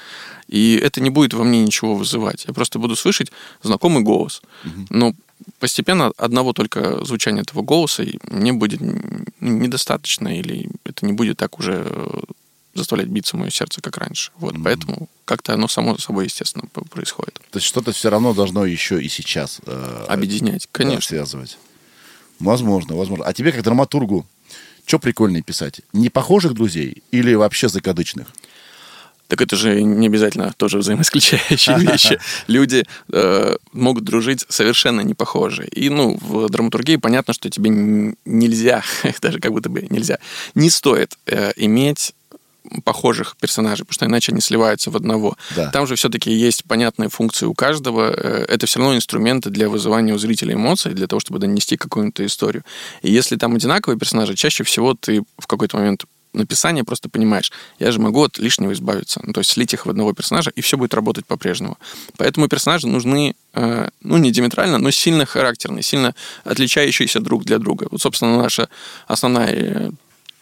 И 0.46 0.76
это 0.76 1.00
не 1.00 1.10
будет 1.10 1.34
во 1.34 1.44
мне 1.44 1.62
ничего 1.62 1.94
вызывать. 1.94 2.44
Я 2.46 2.54
просто 2.54 2.78
буду 2.78 2.96
слышать 2.96 3.32
знакомый 3.62 4.02
голос. 4.02 4.42
Но 4.90 5.14
постепенно 5.58 6.12
одного 6.16 6.52
только 6.52 7.04
звучания 7.04 7.42
этого 7.42 7.62
голоса 7.62 8.04
мне 8.30 8.52
будет 8.52 8.80
недостаточно, 9.40 10.38
или 10.38 10.68
это 10.84 11.06
не 11.06 11.12
будет 11.12 11.38
так 11.38 11.58
уже 11.58 11.86
э, 11.86 12.20
заставлять 12.74 13.08
биться 13.08 13.36
мое 13.36 13.50
сердце, 13.50 13.80
как 13.80 13.96
раньше. 13.98 14.30
Вот, 14.36 14.54
поэтому 14.62 15.08
как-то 15.24 15.54
оно 15.54 15.68
само 15.68 15.98
собой, 15.98 16.24
естественно, 16.26 16.66
происходит. 16.90 17.34
То 17.50 17.58
есть 17.58 17.66
что-то 17.66 17.92
все 17.92 18.10
равно 18.10 18.34
должно 18.34 18.64
еще 18.64 19.02
и 19.02 19.08
сейчас 19.08 19.60
э, 19.66 20.04
Объединять, 20.08 20.62
да, 20.62 20.68
конечно. 20.72 21.02
связывать. 21.02 21.58
Возможно, 22.38 22.96
возможно. 22.96 23.24
А 23.26 23.32
тебе 23.32 23.52
как 23.52 23.62
драматургу, 23.62 24.26
что 24.86 24.98
прикольнее 24.98 25.42
писать? 25.42 25.82
Непохожих 25.92 26.54
друзей 26.54 27.02
или 27.10 27.34
вообще 27.34 27.68
закадычных? 27.68 28.28
Так 29.30 29.40
это 29.42 29.54
же 29.54 29.80
не 29.82 30.08
обязательно 30.08 30.52
тоже 30.56 30.78
взаимоисключающие 30.78 31.78
вещи. 31.86 32.18
Люди 32.48 32.84
э, 33.12 33.56
могут 33.72 34.02
дружить 34.02 34.44
совершенно 34.48 35.02
не 35.02 35.14
похожие. 35.14 35.68
И, 35.68 35.88
ну, 35.88 36.18
в 36.20 36.48
драматургии 36.48 36.96
понятно, 36.96 37.32
что 37.32 37.48
тебе 37.48 37.70
нельзя, 38.24 38.82
даже 39.22 39.38
как 39.38 39.52
будто 39.52 39.68
бы 39.68 39.86
нельзя, 39.88 40.18
не 40.56 40.68
стоит 40.68 41.16
э, 41.26 41.52
иметь 41.54 42.12
похожих 42.84 43.36
персонажей, 43.40 43.84
потому 43.84 43.94
что 43.94 44.06
иначе 44.06 44.32
они 44.32 44.40
сливаются 44.40 44.90
в 44.90 44.96
одного. 44.96 45.36
Да. 45.56 45.70
Там 45.70 45.86
же 45.86 45.94
все-таки 45.94 46.30
есть 46.32 46.64
понятные 46.64 47.08
функции 47.08 47.46
у 47.46 47.54
каждого. 47.54 48.10
Э, 48.10 48.44
Это 48.48 48.66
все 48.66 48.78
равно 48.78 48.96
инструменты 48.96 49.50
для 49.50 49.68
вызывания 49.68 50.14
у 50.14 50.18
зрителя 50.18 50.54
эмоций, 50.54 50.94
для 50.94 51.06
того, 51.06 51.20
чтобы 51.20 51.38
донести 51.38 51.76
какую-то 51.76 52.24
историю. 52.24 52.64
И 53.02 53.10
если 53.10 53.36
там 53.36 53.54
одинаковые 53.54 53.98
персонажи, 53.98 54.34
чаще 54.34 54.64
всего 54.64 54.94
ты 54.94 55.22
в 55.38 55.46
какой-то 55.46 55.76
момент 55.76 56.04
написания 56.32 56.84
просто 56.84 57.08
понимаешь, 57.08 57.52
я 57.78 57.90
же 57.90 58.00
могу 58.00 58.22
от 58.22 58.38
лишнего 58.38 58.72
избавиться. 58.72 59.20
Ну, 59.24 59.32
то 59.32 59.40
есть 59.40 59.50
слить 59.50 59.74
их 59.74 59.86
в 59.86 59.90
одного 59.90 60.12
персонажа, 60.12 60.50
и 60.54 60.60
все 60.60 60.76
будет 60.76 60.94
работать 60.94 61.26
по-прежнему. 61.26 61.76
Поэтому 62.16 62.48
персонажи 62.48 62.86
нужны, 62.86 63.34
э, 63.54 63.88
ну, 64.02 64.16
не 64.18 64.30
диаметрально, 64.30 64.78
но 64.78 64.90
сильно 64.90 65.26
характерные, 65.26 65.82
сильно 65.82 66.14
отличающиеся 66.44 67.20
друг 67.20 67.44
для 67.44 67.58
друга. 67.58 67.88
Вот, 67.90 68.00
собственно, 68.00 68.38
наша 68.38 68.68
основная 69.08 69.52
э, 69.52 69.90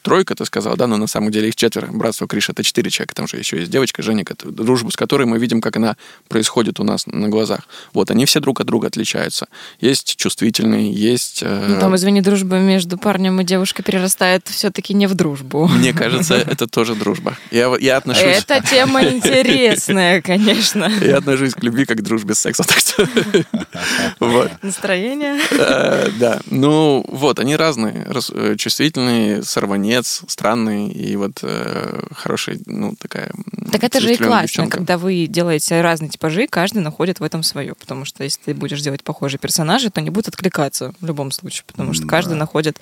тройка, 0.02 0.35
ты 0.35 0.45
сказал, 0.45 0.76
да, 0.76 0.87
но 0.87 0.97
на 0.97 1.07
самом 1.07 1.31
деле 1.31 1.49
их 1.49 1.57
четверо. 1.57 1.88
Братство 1.93 2.26
Криш— 2.26 2.49
это 2.50 2.62
четыре 2.62 2.90
человека. 2.90 3.14
Там 3.14 3.26
же 3.28 3.37
еще 3.37 3.59
есть 3.59 3.71
девочка 3.71 4.02
Женя, 4.02 4.25
кото- 4.25 4.50
дружбу 4.50 4.90
с 4.90 4.97
которой 4.97 5.26
мы 5.26 5.38
видим, 5.38 5.61
как 5.61 5.76
она 5.76 5.97
происходит 6.28 6.81
у 6.81 6.85
нас 6.85 7.07
на 7.07 7.28
глазах. 7.28 7.61
Вот, 7.93 8.11
они 8.11 8.25
все 8.25 8.40
друг 8.40 8.61
от 8.61 8.67
друга 8.67 8.87
отличаются. 8.88 9.47
Есть 9.81 10.17
чувствительные, 10.17 10.93
есть... 10.93 11.40
э, 11.43 11.67
Ну, 11.69 11.81
там, 11.81 11.95
извини, 11.97 12.21
дружба 12.23 12.57
между 12.59 12.97
парнем 12.99 13.40
и 13.40 13.45
девушкой 13.45 13.83
перерастает 13.83 14.47
все-таки 14.49 14.95
не 14.95 15.07
в 15.07 15.14
дружбу. 15.14 15.67
Мне 15.69 15.93
кажется, 15.93 16.35
это 16.37 16.67
тоже 16.67 16.95
дружба. 16.95 17.37
Я, 17.50 17.75
я 17.81 17.97
отношусь... 17.99 18.23
Это 18.23 18.62
тема 18.67 19.02
интересная, 19.05 20.23
конечно. 20.23 20.90
Я 21.02 21.19
отношусь 21.19 21.55
к 21.55 21.62
любви 21.62 21.85
как 21.85 21.99
к 21.99 22.02
дружбе 22.02 22.35
с 22.35 22.38
сексом. 22.40 22.67
Настроение. 24.62 25.40
Э, 25.50 26.09
Да, 26.19 26.40
ну 26.50 27.05
вот, 27.09 27.38
они 27.38 27.57
разные. 27.57 28.05
Раз- 28.09 28.31
э, 28.35 28.55
Сорванец, 29.88 30.23
странный 30.28 30.88
и 30.88 31.16
вот 31.16 31.38
э, 31.42 32.02
хороший, 32.12 32.61
ну, 32.66 32.95
такая... 32.99 33.30
Так 33.73 33.85
это 33.85 34.00
же 34.00 34.12
и 34.12 34.16
классно, 34.16 34.47
девчонка. 34.47 34.78
когда 34.78 34.99
вы 34.99 35.26
делаете 35.26 35.80
разные 35.80 36.11
типажи, 36.11 36.47
каждый 36.47 36.83
находит 36.83 37.21
в 37.21 37.23
этом 37.23 37.42
свое. 37.42 37.75
Потому 37.75 38.04
что 38.04 38.25
если 38.25 38.40
ты 38.42 38.54
будешь 38.54 38.80
делать 38.83 39.02
похожие 39.02 39.38
персонажи, 39.38 39.90
то 39.90 40.00
они 40.00 40.11
будут 40.11 40.28
откликаться 40.28 40.95
в 41.00 41.07
любом 41.07 41.30
случае. 41.30 41.64
Потому 41.66 41.92
что 41.95 42.02
М, 42.02 42.09
каждый 42.09 42.30
да. 42.30 42.37
находит 42.37 42.80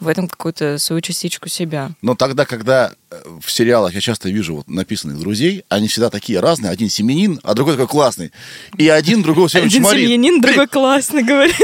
в 0.00 0.08
этом 0.08 0.28
какую-то 0.28 0.78
свою 0.78 1.00
частичку 1.00 1.48
себя. 1.48 1.92
Но 2.02 2.14
тогда, 2.14 2.44
когда 2.44 2.92
в 3.40 3.50
сериалах 3.50 3.92
я 3.94 4.00
часто 4.00 4.28
вижу 4.28 4.54
вот 4.56 4.68
написанных 4.68 5.18
друзей, 5.18 5.64
они 5.68 5.88
всегда 5.88 6.10
такие 6.10 6.38
разные. 6.40 6.70
Один 6.70 6.88
семенин, 6.88 7.40
а 7.42 7.54
другой 7.54 7.74
такой 7.74 7.88
классный. 7.88 8.30
И 8.78 8.88
один 8.88 9.22
другого 9.22 9.48
все 9.48 9.58
время 9.58 9.68
Один 9.68 9.82
чморит. 9.82 10.04
семьянин, 10.04 10.40
другой 10.40 10.68
классный, 10.68 11.22
говорит. 11.24 11.56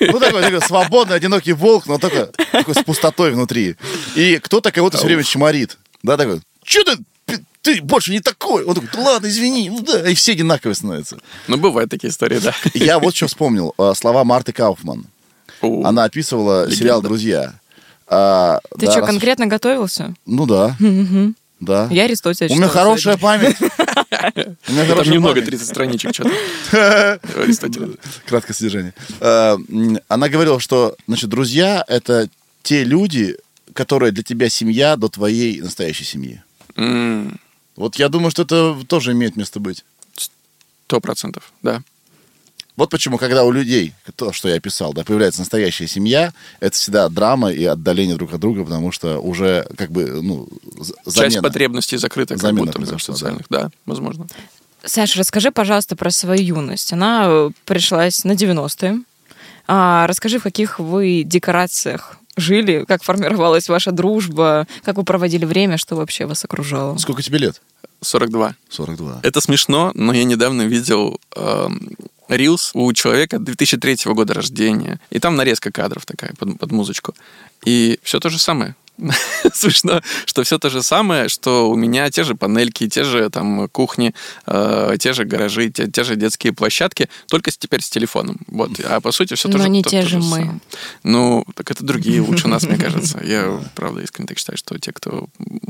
Ну, 0.00 0.18
такой, 0.18 0.42
такой 0.42 0.60
свободный, 0.62 1.16
одинокий 1.16 1.52
волк, 1.52 1.86
но 1.86 1.98
только 1.98 2.30
такой 2.52 2.74
с 2.74 2.82
пустотой 2.82 3.32
внутри. 3.32 3.76
И 4.16 4.38
кто-то 4.42 4.72
кого-то 4.72 4.96
все 4.96 5.06
время 5.06 5.22
чморит. 5.24 5.76
Да, 6.02 6.16
такой, 6.16 6.40
что 6.64 6.96
ты, 7.26 7.44
ты 7.62 7.82
больше 7.82 8.10
не 8.10 8.20
такой. 8.20 8.64
Он 8.64 8.74
такой, 8.74 8.88
«Да 8.92 9.00
ладно, 9.00 9.26
извини. 9.26 9.68
Ну 9.70 9.80
да, 9.82 10.08
и 10.10 10.14
все 10.14 10.32
одинаковые 10.32 10.74
становятся. 10.74 11.18
Ну, 11.48 11.56
бывают 11.58 11.90
такие 11.90 12.08
истории, 12.10 12.38
да. 12.38 12.54
Я 12.74 12.98
вот 12.98 13.14
что 13.14 13.26
вспомнил. 13.26 13.74
э, 13.78 13.92
Слова 13.94 14.24
Марты 14.24 14.52
Кауфман. 14.52 15.06
Она 15.60 16.04
описывала 16.04 16.62
Легенда. 16.64 16.76
сериал 16.76 17.02
«Друзья». 17.02 17.54
А, 18.06 18.60
Ты 18.78 18.86
да, 18.86 18.92
что, 18.92 19.00
раз- 19.00 19.10
конкретно 19.10 19.46
готовился? 19.46 20.14
Ну 20.26 20.46
да. 20.46 20.76
Да. 21.60 21.88
Я 21.90 22.04
Аристотеля 22.04 22.52
У 22.52 22.56
меня 22.56 22.68
хорошая 22.68 23.16
память. 23.16 23.56
У 23.60 23.64
меня 23.64 24.56
Там 24.66 24.86
хорошая 24.88 25.14
немного, 25.14 25.34
память. 25.36 25.46
30 25.50 25.66
страничек 25.66 26.14
что-то. 26.14 26.32
Аристотеля. 27.36 27.88
Краткое 28.26 28.52
содержание. 28.52 28.92
Э, 29.20 29.56
м, 29.68 29.98
Она 30.08 30.28
говорила, 30.28 30.60
что, 30.60 30.96
значит, 31.06 31.30
друзья— 31.30 31.82
это 31.88 32.28
те 32.62 32.84
люди, 32.84 33.36
которые 33.72 34.12
для 34.12 34.22
тебя 34.22 34.48
семья 34.50 34.96
до 34.96 35.08
твоей 35.08 35.60
настоящей 35.62 36.04
семьи. 36.04 36.42
Вот 37.76 37.96
я 37.96 38.08
думаю, 38.08 38.30
что 38.30 38.42
это 38.42 38.76
тоже 38.86 39.12
имеет 39.12 39.36
место 39.36 39.58
быть. 39.60 39.84
Сто 40.86 41.00
процентов, 41.00 41.52
да. 41.62 41.82
Вот 42.76 42.90
почему, 42.90 43.18
когда 43.18 43.44
у 43.44 43.52
людей, 43.52 43.94
то, 44.16 44.32
что 44.32 44.48
я 44.48 44.56
описал, 44.56 44.92
да, 44.92 45.04
появляется 45.04 45.40
настоящая 45.40 45.86
семья, 45.86 46.32
это 46.60 46.74
всегда 46.76 47.08
драма 47.08 47.52
и 47.52 47.64
отдаление 47.64 48.16
друг 48.16 48.32
от 48.32 48.40
друга, 48.40 48.64
потому 48.64 48.90
что 48.90 49.18
уже 49.20 49.64
как 49.76 49.92
бы, 49.92 50.06
ну, 50.22 50.48
з- 50.80 50.92
Часть 51.04 51.14
замена. 51.16 51.42
потребностей 51.42 51.96
закрыта 51.98 52.34
как 52.34 52.42
Замена 52.42 52.66
будто 52.66 52.78
бы 52.78 52.84
произошла, 52.86 53.14
социальных. 53.14 53.46
Да, 53.48 53.70
возможно. 53.86 54.26
Саша, 54.84 55.20
расскажи, 55.20 55.50
пожалуйста, 55.52 55.94
про 55.96 56.10
свою 56.10 56.42
юность. 56.42 56.92
Она 56.92 57.24
э, 57.26 57.50
пришлась 57.64 58.24
на 58.24 58.32
90-е. 58.32 59.00
А, 59.66 60.06
расскажи, 60.08 60.38
в 60.38 60.42
каких 60.42 60.78
вы 60.80 61.22
декорациях 61.24 62.18
жили, 62.36 62.84
как 62.86 63.02
формировалась 63.04 63.68
ваша 63.68 63.92
дружба, 63.92 64.66
как 64.82 64.96
вы 64.96 65.04
проводили 65.04 65.44
время, 65.44 65.78
что 65.78 65.94
вообще 65.94 66.26
вас 66.26 66.44
окружало. 66.44 66.98
Сколько 66.98 67.22
тебе 67.22 67.38
лет? 67.38 67.62
42. 68.02 68.56
42. 68.68 69.20
Это 69.22 69.40
смешно, 69.40 69.92
но 69.94 70.12
я 70.12 70.24
недавно 70.24 70.62
видел 70.62 71.18
эм, 71.36 71.92
рилс 72.28 72.70
у 72.74 72.92
человека 72.92 73.38
2003 73.38 74.12
года 74.12 74.34
рождения. 74.34 75.00
И 75.10 75.18
там 75.18 75.36
нарезка 75.36 75.70
кадров 75.70 76.06
такая 76.06 76.32
под, 76.38 76.58
под 76.58 76.72
музычку. 76.72 77.14
И 77.64 77.98
все 78.02 78.20
то 78.20 78.30
же 78.30 78.38
самое. 78.38 78.74
Смешно, 79.52 80.00
что 80.26 80.42
все 80.44 80.58
то 80.58 80.70
же 80.70 80.82
самое, 80.82 81.28
что 81.28 81.68
у 81.70 81.74
меня 81.76 82.10
те 82.10 82.24
же 82.24 82.34
панельки, 82.34 82.88
те 82.88 83.04
же 83.04 83.28
там 83.30 83.68
кухни, 83.68 84.14
э, 84.46 84.96
те 84.98 85.12
же 85.12 85.24
гаражи, 85.24 85.68
те, 85.70 85.88
те 85.90 86.04
же 86.04 86.16
детские 86.16 86.52
площадки, 86.52 87.08
только 87.28 87.50
с- 87.50 87.58
теперь 87.58 87.80
с 87.82 87.90
телефоном. 87.90 88.38
Вот. 88.46 88.70
А 88.84 89.00
по 89.00 89.12
сути 89.12 89.34
все 89.34 89.48
Но 89.48 89.56
тоже 89.58 89.68
не 89.68 89.82
то- 89.82 89.90
те 89.90 90.02
то 90.02 90.08
же 90.08 90.18
мы. 90.18 90.22
самое. 90.22 90.60
Ну, 91.02 91.44
так 91.54 91.70
это 91.70 91.84
другие 91.84 92.20
лучше 92.20 92.48
нас, 92.48 92.62
мне 92.64 92.76
кажется. 92.78 93.20
Я, 93.24 93.60
правда, 93.74 94.00
искренне 94.00 94.28
так 94.28 94.38
считаю, 94.38 94.56
что 94.58 94.78
те, 94.78 94.92
кто 94.92 95.26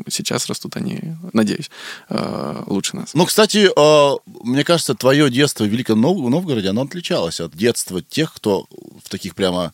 сейчас 0.08 0.46
растут, 0.46 0.76
они, 0.76 1.00
надеюсь, 1.32 1.70
э, 2.10 2.62
лучше 2.66 2.96
нас. 2.96 3.14
Ну, 3.14 3.24
кстати, 3.24 3.70
э, 3.74 4.16
мне 4.42 4.64
кажется, 4.64 4.94
твое 4.94 5.30
детство 5.30 5.64
в 5.64 5.68
Великом 5.68 6.00
Нов- 6.00 6.28
Новгороде, 6.30 6.68
оно 6.68 6.82
отличалось 6.82 7.40
от 7.40 7.56
детства 7.56 8.02
тех, 8.02 8.32
кто 8.34 8.66
в 9.04 9.08
таких 9.08 9.34
прямо 9.34 9.72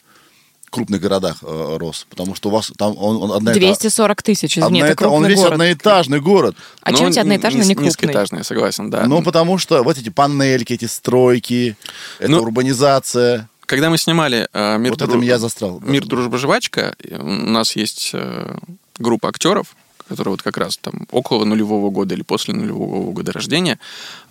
крупных 0.71 1.01
городах 1.01 1.39
э, 1.43 1.77
рос. 1.79 2.07
Потому 2.09 2.35
что 2.35 2.49
у 2.49 2.53
вас 2.53 2.73
там 2.79 2.97
он, 2.97 3.17
он 3.23 3.33
одна 3.33 3.53
240 3.53 4.23
тысяч, 4.23 4.57
извини, 4.59 4.81
это 4.81 4.93
одноэта- 4.93 5.07
он 5.07 5.11
крупный 5.11 5.29
весь 5.31 5.39
город. 5.39 5.53
одноэтажный 5.53 6.21
город. 6.21 6.57
А 6.83 6.91
Ну, 6.93 6.97
чем 6.99 7.07
у 7.09 7.11
тебя 7.11 7.23
одноэтажный, 7.23 7.61
низ- 7.61 7.69
не 7.69 7.75
крупный? 7.75 7.89
Низкоэтажный, 7.89 8.39
я 8.39 8.45
согласен, 8.45 8.91
да. 8.91 9.05
Ну, 9.07 9.23
потому 9.23 9.59
что 9.59 9.83
вот 9.83 9.99
эти 9.99 10.09
панельки, 10.11 10.73
эти 10.73 10.85
стройки, 10.87 11.77
это 12.19 12.31
Ну, 12.31 12.41
урбанизация. 12.43 13.49
Когда 13.67 13.91
мы 13.91 13.99
снимали 13.99 14.49
э, 14.53 14.79
«Мир, 14.79 14.93
Вот 14.93 15.03
это 15.03 15.13
дру- 15.13 15.21
меня 15.21 15.39
застрял. 15.39 15.81
«Мир, 15.81 16.05
дружба, 16.07 16.39
жвачка», 16.39 16.95
и 17.03 17.15
у 17.15 17.25
нас 17.25 17.77
есть 17.77 18.11
э, 18.15 18.57
группа 18.99 19.29
актеров, 19.29 19.77
которые 20.09 20.33
вот 20.33 20.43
как 20.43 20.57
раз 20.57 20.77
там 20.77 21.07
около 21.13 21.45
нулевого 21.45 21.91
года 21.91 22.15
или 22.15 22.23
после 22.23 22.53
нулевого 22.55 23.13
года 23.13 23.31
рождения, 23.33 23.79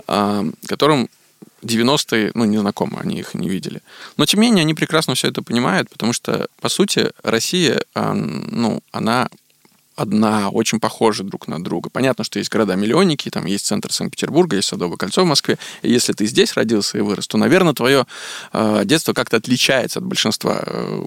э, 0.07 0.51
которым 0.67 1.09
90-е, 1.61 2.31
ну, 2.33 2.45
не 2.45 2.57
знакомы, 2.57 2.99
они 2.99 3.19
их 3.19 3.33
не 3.33 3.49
видели. 3.49 3.81
Но, 4.17 4.25
тем 4.25 4.41
не 4.41 4.47
менее, 4.47 4.63
они 4.63 4.73
прекрасно 4.73 5.15
все 5.15 5.27
это 5.27 5.41
понимают, 5.41 5.89
потому 5.89 6.13
что, 6.13 6.47
по 6.61 6.69
сути, 6.69 7.11
Россия, 7.23 7.81
э, 7.95 8.13
ну, 8.13 8.81
она 8.91 9.29
одна, 9.99 10.49
очень 10.49 10.79
похожи 10.79 11.23
друг 11.23 11.47
на 11.47 11.61
друга. 11.61 11.89
Понятно, 11.89 12.23
что 12.23 12.39
есть 12.39 12.49
города-миллионники, 12.49 13.29
там 13.29 13.45
есть 13.45 13.65
центр 13.65 13.91
Санкт-Петербурга, 13.91 14.55
есть 14.55 14.69
Садовое 14.69 14.97
кольцо 14.97 15.23
в 15.23 15.27
Москве. 15.27 15.57
И 15.81 15.91
если 15.91 16.13
ты 16.13 16.25
здесь 16.25 16.53
родился 16.53 16.97
и 16.97 17.01
вырос, 17.01 17.27
то, 17.27 17.37
наверное, 17.37 17.73
твое 17.73 18.05
э, 18.53 18.81
детство 18.85 19.13
как-то 19.13 19.37
отличается 19.37 19.99
от 19.99 20.05
большинства 20.05 20.63
э, 20.65 21.03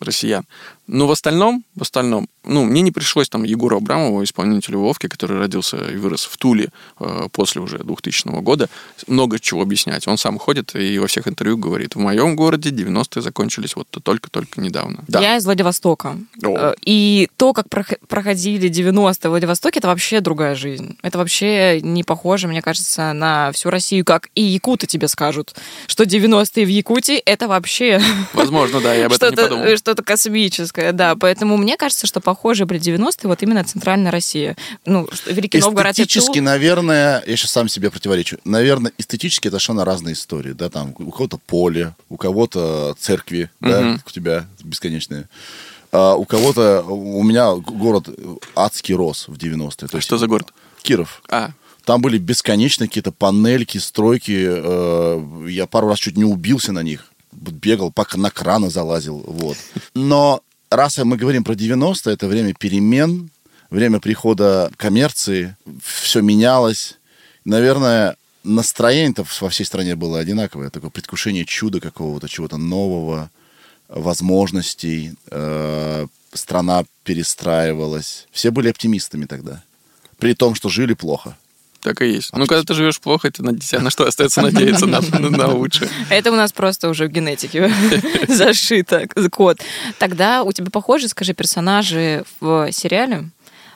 россиян. 0.00 0.44
Но 0.86 1.06
в 1.06 1.10
остальном, 1.10 1.64
в 1.74 1.82
остальном, 1.82 2.28
ну, 2.44 2.64
мне 2.64 2.80
не 2.82 2.90
пришлось 2.90 3.28
там 3.28 3.44
Егору 3.44 3.76
Абрамову, 3.76 4.22
исполнителю 4.24 4.80
Вовки, 4.80 5.06
который 5.08 5.38
родился 5.38 5.76
и 5.76 5.96
вырос 5.96 6.24
в 6.24 6.36
Туле 6.36 6.68
э, 7.00 7.28
после 7.32 7.60
уже 7.60 7.78
2000 7.78 8.28
года, 8.40 8.68
много 9.06 9.38
чего 9.38 9.62
объяснять. 9.62 10.06
Он 10.08 10.18
сам 10.18 10.38
ходит 10.38 10.74
и 10.74 10.98
во 10.98 11.06
всех 11.06 11.28
интервью 11.28 11.56
говорит, 11.56 11.94
в 11.94 11.98
моем 11.98 12.36
городе 12.36 12.70
90-е 12.70 13.22
закончились 13.22 13.76
вот 13.76 13.88
только-только 14.02 14.60
недавно. 14.60 15.04
Да. 15.08 15.20
Я 15.20 15.36
из 15.36 15.44
Владивостока. 15.44 16.16
О. 16.44 16.56
Э, 16.58 16.74
И 16.84 17.28
то, 17.36 17.52
как 17.52 17.66
прох- 17.68 17.98
проходили 18.08 18.68
90-е 18.70 19.28
в 19.28 19.30
Владивостоке, 19.30 19.78
это 19.78 19.88
вообще 19.88 20.20
другая 20.20 20.54
жизнь. 20.54 20.96
Это 21.02 21.18
вообще 21.18 21.80
не 21.80 22.02
похоже, 22.04 22.48
мне 22.48 22.62
кажется, 22.62 23.12
на 23.12 23.52
всю 23.52 23.70
Россию, 23.70 24.04
как 24.04 24.28
и 24.34 24.42
якуты 24.42 24.86
тебе 24.86 25.08
скажут, 25.08 25.54
что 25.86 26.04
90-е 26.04 26.64
в 26.64 26.68
Якутии— 26.68 27.16
это 27.24 27.48
вообще 27.48 28.00
Возможно, 28.32 28.80
да, 28.80 28.94
я 28.94 29.06
об 29.06 29.12
этом 29.12 29.30
не 29.30 29.36
подумал. 29.36 29.76
что-то 29.76 30.02
космическое, 30.02 30.92
да. 30.92 31.14
Поэтому 31.16 31.56
мне 31.56 31.76
кажется, 31.76 32.06
что 32.06 32.20
похожие 32.34 32.66
были 32.66 32.80
90-е 32.80 33.28
вот 33.28 33.42
именно 33.42 33.62
центральная 33.64 34.10
Россия. 34.10 34.56
Ну, 34.86 35.08
Великий 35.26 35.58
Новгород 35.58 35.92
Эстетически, 35.92 36.34
Тул. 36.38 36.42
наверное, 36.44 37.22
я 37.26 37.36
сейчас 37.36 37.50
сам 37.52 37.68
себе 37.68 37.90
противоречу, 37.90 38.38
наверное, 38.44 38.92
эстетически 38.98 39.48
это 39.48 39.56
совершенно 39.58 39.84
разные 39.84 40.14
истории, 40.14 40.52
да, 40.52 40.70
там 40.70 40.94
у 40.98 41.10
кого-то 41.10 41.38
поле, 41.38 41.94
у 42.08 42.16
кого-то 42.16 42.94
церкви, 42.98 43.50
да, 43.60 43.80
Мгм. 43.80 43.98
как 43.98 44.06
у 44.08 44.10
тебя 44.10 44.46
бесконечные. 44.64 45.28
А 45.92 46.14
у 46.14 46.24
кого-то, 46.24 46.82
у 46.82 47.22
меня 47.22 47.54
город 47.54 48.08
адский 48.56 48.94
рос 48.94 49.28
в 49.28 49.36
90-е. 49.36 49.88
То 49.88 49.96
есть 49.98 50.06
Что 50.06 50.16
за 50.18 50.26
город? 50.26 50.52
Киров. 50.82 51.22
А, 51.30 51.50
Там 51.84 52.00
были 52.00 52.16
бесконечные 52.16 52.88
какие-то 52.88 53.12
панельки, 53.12 53.76
стройки. 53.78 54.38
э, 54.48 55.46
Я 55.50 55.66
пару 55.66 55.88
раз 55.88 55.98
чуть 55.98 56.16
не 56.16 56.24
убился 56.24 56.72
на 56.72 56.82
них. 56.82 57.06
Бегал, 57.32 57.90
пока 57.90 58.16
на 58.18 58.30
краны 58.30 58.70
залазил. 58.70 59.22
Вот. 59.26 59.56
Но 59.94 60.40
раз 60.74 60.98
мы 60.98 61.16
говорим 61.16 61.44
про 61.44 61.54
90 61.54 62.10
это 62.10 62.26
время 62.26 62.54
перемен, 62.54 63.30
время 63.70 64.00
прихода 64.00 64.70
коммерции, 64.76 65.56
все 65.82 66.20
менялось. 66.20 66.98
Наверное, 67.44 68.16
настроение-то 68.44 69.24
во 69.40 69.48
всей 69.48 69.64
стране 69.64 69.96
было 69.96 70.18
одинаковое. 70.18 70.70
Такое 70.70 70.90
предвкушение 70.90 71.44
чуда 71.44 71.80
какого-то, 71.80 72.28
чего-то 72.28 72.56
нового, 72.56 73.30
возможностей. 73.88 75.12
Э, 75.30 76.06
страна 76.32 76.84
перестраивалась. 77.04 78.26
Все 78.30 78.50
были 78.50 78.68
оптимистами 78.70 79.26
тогда. 79.26 79.62
При 80.18 80.34
том, 80.34 80.54
что 80.54 80.68
жили 80.68 80.94
плохо. 80.94 81.36
Так 81.82 82.00
и 82.00 82.06
есть. 82.06 82.32
Ну, 82.32 82.46
когда 82.46 82.62
ты 82.62 82.74
живешь 82.74 83.00
плохо, 83.00 83.28
это 83.28 83.42
на, 83.42 83.52
на 83.80 83.90
что 83.90 84.06
остается 84.06 84.40
надеяться? 84.42 84.86
На, 84.86 85.00
на, 85.00 85.30
на 85.36 85.48
лучшее. 85.48 85.90
Это 86.10 86.30
у 86.30 86.36
нас 86.36 86.52
просто 86.52 86.88
уже 86.88 87.06
в 87.06 87.10
генетике 87.10 87.72
зашито 88.28 89.08
код. 89.30 89.60
Тогда 89.98 90.44
у 90.44 90.52
тебя 90.52 90.70
похожи, 90.70 91.08
скажи, 91.08 91.34
персонажи 91.34 92.24
в 92.40 92.70
сериале? 92.70 93.28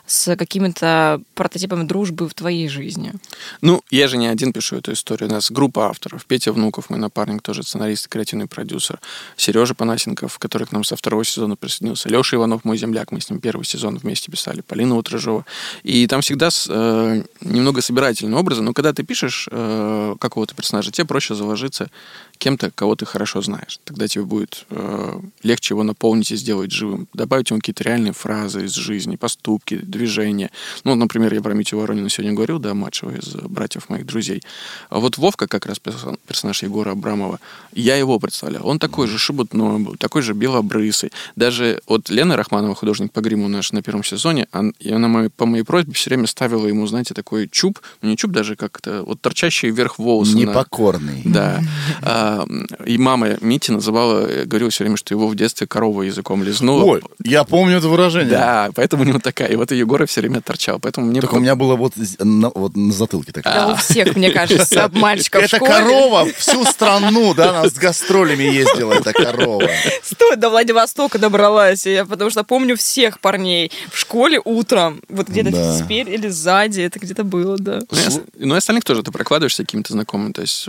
С 0.07 0.35
какими-то 0.35 1.21
прототипами 1.35 1.83
дружбы 1.83 2.27
в 2.27 2.33
твоей 2.33 2.69
жизни? 2.69 3.13
Ну, 3.61 3.83
я 3.91 4.07
же 4.07 4.17
не 4.17 4.27
один 4.27 4.53
пишу 4.53 4.77
эту 4.77 4.93
историю. 4.93 5.29
У 5.29 5.33
нас 5.33 5.51
группа 5.51 5.89
авторов. 5.89 6.25
Петя 6.25 6.53
Внуков, 6.53 6.89
мой 6.89 6.97
напарник, 6.97 7.41
тоже 7.41 7.61
сценарист 7.63 8.05
и 8.05 8.09
креативный 8.09 8.47
продюсер. 8.47 8.99
Сережа 9.35 9.75
Панасенков, 9.75 10.39
который 10.39 10.65
к 10.65 10.71
нам 10.71 10.83
со 10.85 10.95
второго 10.95 11.25
сезона 11.25 11.57
присоединился. 11.57 12.09
Леша 12.09 12.37
Иванов, 12.37 12.63
мой 12.63 12.77
земляк, 12.77 13.11
мы 13.11 13.19
с 13.19 13.29
ним 13.29 13.39
первый 13.39 13.63
сезон 13.63 13.97
вместе 13.97 14.31
писали. 14.31 14.61
Полина 14.61 14.95
Утражова. 14.95 15.45
И 15.83 16.07
там 16.07 16.21
всегда 16.21 16.49
э, 16.69 17.23
немного 17.41 17.81
собирательные 17.81 18.39
образы, 18.39 18.61
но 18.61 18.73
когда 18.73 18.93
ты 18.93 19.03
пишешь 19.03 19.49
э, 19.51 20.15
какого-то 20.19 20.55
персонажа, 20.55 20.91
тебе 20.91 21.05
проще 21.05 21.35
заложиться 21.35 21.89
кем-то, 22.37 22.71
кого 22.71 22.95
ты 22.95 23.05
хорошо 23.05 23.41
знаешь. 23.41 23.79
Тогда 23.83 24.07
тебе 24.07 24.23
будет 24.23 24.65
э, 24.69 25.19
легче 25.43 25.73
его 25.73 25.83
наполнить 25.83 26.31
и 26.31 26.35
сделать 26.35 26.71
живым. 26.71 27.07
Добавить 27.13 27.49
ему 27.49 27.59
какие-то 27.59 27.83
реальные 27.83 28.13
фразы 28.13 28.65
из 28.65 28.73
жизни, 28.73 29.15
поступки, 29.15 29.77
движения. 29.77 30.51
Ну, 30.83 30.95
например, 30.95 31.33
я 31.33 31.41
про 31.41 31.53
Митю 31.53 31.79
Воронина 31.79 32.09
сегодня 32.09 32.33
говорил, 32.33 32.59
да, 32.59 32.73
младшего 32.73 33.11
из 33.11 33.35
братьев 33.35 33.89
моих 33.89 34.05
друзей. 34.05 34.41
А 34.89 34.99
вот 34.99 35.17
Вовка, 35.17 35.47
как 35.47 35.65
раз 35.65 35.79
персонаж 35.79 36.63
Егора 36.63 36.91
Абрамова, 36.91 37.39
я 37.73 37.95
его 37.95 38.19
представлял. 38.19 38.67
Он 38.67 38.79
такой 38.79 39.07
же 39.07 39.17
шебутной 39.17 39.79
был, 39.79 39.95
такой 39.95 40.21
же 40.21 40.33
белобрысый. 40.33 41.11
Даже 41.35 41.81
вот 41.87 42.09
Лена 42.09 42.35
Рахманова, 42.35 42.75
художник 42.75 43.11
по 43.11 43.21
гриму 43.21 43.47
наш 43.47 43.71
на 43.71 43.81
первом 43.81 44.03
сезоне, 44.03 44.47
она 44.51 45.07
моей, 45.07 45.29
по 45.29 45.45
моей 45.45 45.63
просьбе 45.63 45.93
все 45.93 46.09
время 46.09 46.27
ставила 46.27 46.67
ему, 46.67 46.85
знаете, 46.87 47.13
такой 47.13 47.47
чуб, 47.47 47.79
ну, 48.01 48.09
не 48.09 48.17
чуб 48.17 48.31
даже 48.31 48.55
как-то, 48.55 49.03
вот 49.03 49.21
торчащий 49.21 49.69
вверх 49.69 49.99
волосы. 49.99 50.35
Непокорный. 50.35 51.21
На... 51.23 51.31
Да. 51.33 52.26
И 52.85 52.97
мама 52.97 53.37
Мити 53.41 53.71
называла, 53.71 54.27
говорила 54.45 54.69
все 54.69 54.83
время, 54.83 54.97
что 54.97 55.13
его 55.13 55.27
в 55.27 55.35
детстве 55.35 55.67
корова 55.67 56.03
языком 56.03 56.43
лизнула. 56.43 56.83
Ой, 56.83 57.01
я 57.23 57.43
помню 57.43 57.77
это 57.77 57.87
выражение. 57.87 58.29
Да, 58.29 58.69
поэтому 58.75 59.03
у 59.03 59.05
него 59.05 59.19
такая. 59.19 59.49
И 59.49 59.55
вот 59.55 59.71
ее 59.71 59.79
Егора 59.87 60.05
все 60.05 60.21
время 60.21 60.41
торчал. 60.41 60.79
Поэтому 60.79 61.07
мне... 61.07 61.21
Только 61.21 61.35
у 61.35 61.39
меня 61.39 61.55
было 61.55 61.75
вот 61.75 61.93
на, 62.19 62.49
вот 62.49 62.75
на 62.75 62.91
затылке 62.91 63.31
такая. 63.31 63.53
Да, 63.53 63.73
у 63.73 63.75
всех, 63.77 64.15
мне 64.15 64.31
кажется, 64.31 64.89
мальчиков 64.93 65.43
Это 65.43 65.59
корова 65.59 66.25
всю 66.37 66.65
страну, 66.65 67.33
да, 67.33 67.53
нас 67.53 67.73
с 67.73 67.77
гастролями 67.77 68.43
ездила 68.43 68.93
эта 68.93 69.13
корова. 69.13 69.69
Стой, 70.03 70.35
до 70.35 70.49
Владивостока 70.49 71.19
добралась. 71.19 71.85
Я 71.85 72.05
потому 72.05 72.29
что 72.29 72.43
помню 72.43 72.75
всех 72.75 73.19
парней 73.21 73.71
в 73.91 73.97
школе 73.97 74.41
утром. 74.43 75.01
Вот 75.07 75.29
где-то 75.29 75.51
да. 75.51 75.77
спереди 75.77 76.11
или 76.11 76.27
сзади. 76.27 76.81
Это 76.81 76.99
где-то 76.99 77.23
было, 77.23 77.57
да. 77.57 77.79
Ну, 77.89 77.97
и, 77.97 78.45
ну, 78.45 78.55
и 78.55 78.57
остальных 78.57 78.83
тоже 78.83 79.03
ты 79.03 79.11
прокладываешься 79.11 79.63
какими-то 79.63 79.93
знакомыми. 79.93 80.33
То 80.33 80.41
есть 80.41 80.67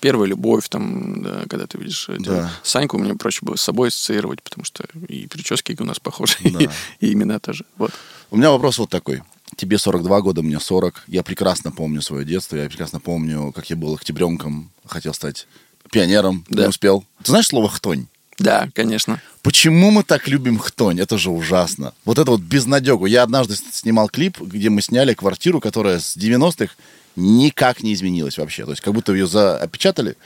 первая 0.00 0.28
любовь, 0.28 0.68
там, 0.70 1.22
да, 1.22 1.44
когда 1.48 1.66
ты 1.66 1.78
видишь 1.78 2.08
да. 2.18 2.50
Саньку, 2.62 2.98
мне 2.98 3.14
проще 3.14 3.40
было 3.42 3.56
с 3.56 3.60
собой 3.60 3.88
ассоциировать, 3.88 4.42
потому 4.42 4.64
что 4.64 4.84
и 5.08 5.26
прически 5.26 5.76
у 5.78 5.84
нас 5.84 6.00
похожи, 6.00 6.36
да. 6.44 6.60
и, 6.60 6.68
и 7.00 7.12
имена 7.12 7.38
тоже. 7.38 7.64
Вот. 7.76 7.90
У 8.30 8.36
меня 8.36 8.50
вопрос 8.50 8.78
вот 8.78 8.90
такой. 8.90 9.22
Тебе 9.56 9.78
42 9.78 10.20
года, 10.20 10.42
мне 10.42 10.58
40. 10.58 11.04
Я 11.08 11.22
прекрасно 11.22 11.72
помню 11.72 12.00
свое 12.00 12.24
детство, 12.24 12.56
я 12.56 12.68
прекрасно 12.68 13.00
помню, 13.00 13.52
как 13.52 13.68
я 13.68 13.76
был 13.76 13.94
октябренком, 13.94 14.70
хотел 14.86 15.12
стать 15.12 15.46
пионером, 15.90 16.44
да. 16.48 16.62
не 16.62 16.68
успел. 16.68 17.04
Ты 17.22 17.32
знаешь 17.32 17.48
слово 17.48 17.68
«хтонь»? 17.68 18.06
Да, 18.38 18.70
конечно. 18.74 19.20
Почему 19.42 19.90
мы 19.90 20.02
так 20.02 20.26
любим 20.26 20.58
хтонь? 20.58 20.98
Это 20.98 21.18
же 21.18 21.30
ужасно. 21.30 21.92
Вот 22.06 22.18
это 22.18 22.30
вот 22.30 22.40
безнадегу. 22.40 23.04
Я 23.04 23.22
однажды 23.22 23.54
снимал 23.54 24.08
клип, 24.08 24.40
где 24.40 24.70
мы 24.70 24.80
сняли 24.80 25.12
квартиру, 25.12 25.60
которая 25.60 25.98
с 25.98 26.16
90-х 26.16 26.74
никак 27.16 27.82
не 27.82 27.92
изменилась 27.94 28.38
вообще. 28.38 28.64
То 28.64 28.70
есть 28.70 28.82
как 28.82 28.94
будто 28.94 29.12
ее 29.12 29.26
запечатали. 29.26 30.16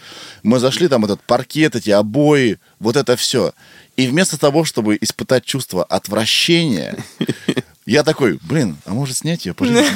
Мы 0.42 0.58
зашли, 0.58 0.88
там 0.88 1.04
этот 1.04 1.22
паркет, 1.22 1.76
эти 1.76 1.90
обои, 1.90 2.58
вот 2.78 2.96
это 2.96 3.16
все. 3.16 3.52
И 3.96 4.06
вместо 4.06 4.38
того, 4.38 4.64
чтобы 4.64 4.98
испытать 5.00 5.44
чувство 5.44 5.84
отвращения, 5.84 6.96
я 7.86 8.02
такой, 8.02 8.38
блин, 8.42 8.76
а 8.86 8.92
может 8.92 9.16
снять 9.16 9.46
ее? 9.46 9.54
Пожить? 9.54 9.86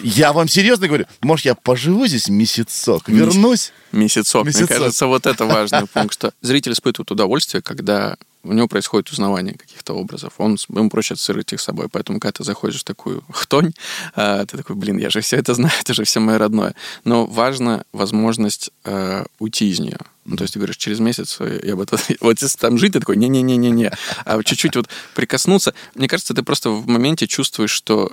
Я 0.00 0.32
вам 0.32 0.48
серьезно 0.48 0.86
говорю, 0.86 1.06
может, 1.22 1.46
я 1.46 1.54
поживу 1.54 2.06
здесь 2.06 2.28
месяцок, 2.28 3.08
вернусь? 3.08 3.72
Месяцок. 3.90 4.46
месяцок. 4.46 4.70
Мне 4.70 4.78
кажется, 4.78 5.06
вот 5.06 5.26
это 5.26 5.44
важный 5.44 5.86
пункт, 5.86 6.14
что 6.14 6.32
зритель 6.40 6.72
испытывает 6.72 7.10
удовольствие, 7.10 7.62
когда 7.62 8.16
у 8.42 8.52
него 8.52 8.68
происходит 8.68 9.10
узнавание 9.10 9.54
каких-то 9.54 9.94
образов. 9.94 10.34
Он, 10.38 10.56
ему 10.68 10.90
проще 10.90 11.14
ассоциировать 11.14 11.52
их 11.52 11.60
с 11.60 11.64
собой. 11.64 11.88
Поэтому, 11.90 12.20
когда 12.20 12.32
ты 12.32 12.44
заходишь 12.44 12.80
в 12.80 12.84
такую 12.84 13.24
хтонь, 13.30 13.72
а, 14.14 14.44
ты 14.44 14.56
такой, 14.56 14.76
блин, 14.76 14.98
я 14.98 15.10
же 15.10 15.20
все 15.20 15.36
это 15.36 15.54
знаю, 15.54 15.72
это 15.80 15.94
же 15.94 16.04
все 16.04 16.20
мое 16.20 16.38
родное. 16.38 16.74
Но 17.04 17.26
важна 17.26 17.84
возможность 17.92 18.70
э, 18.84 19.24
уйти 19.38 19.70
из 19.70 19.80
нее. 19.80 19.98
Ну, 20.24 20.36
то 20.36 20.42
есть 20.42 20.54
ты 20.54 20.60
говоришь, 20.60 20.76
через 20.76 21.00
месяц 21.00 21.36
э, 21.40 21.60
я 21.64 21.76
бы... 21.76 21.86
Вот 22.20 22.40
если 22.40 22.58
там 22.58 22.78
жить, 22.78 22.92
ты 22.92 23.00
такой, 23.00 23.16
не-не-не-не-не. 23.16 23.92
А 24.24 24.42
чуть-чуть 24.42 24.76
вот 24.76 24.88
прикоснуться. 25.14 25.74
Мне 25.94 26.08
кажется, 26.08 26.34
ты 26.34 26.42
просто 26.42 26.70
в 26.70 26.86
моменте 26.86 27.26
чувствуешь, 27.26 27.70
что 27.70 28.12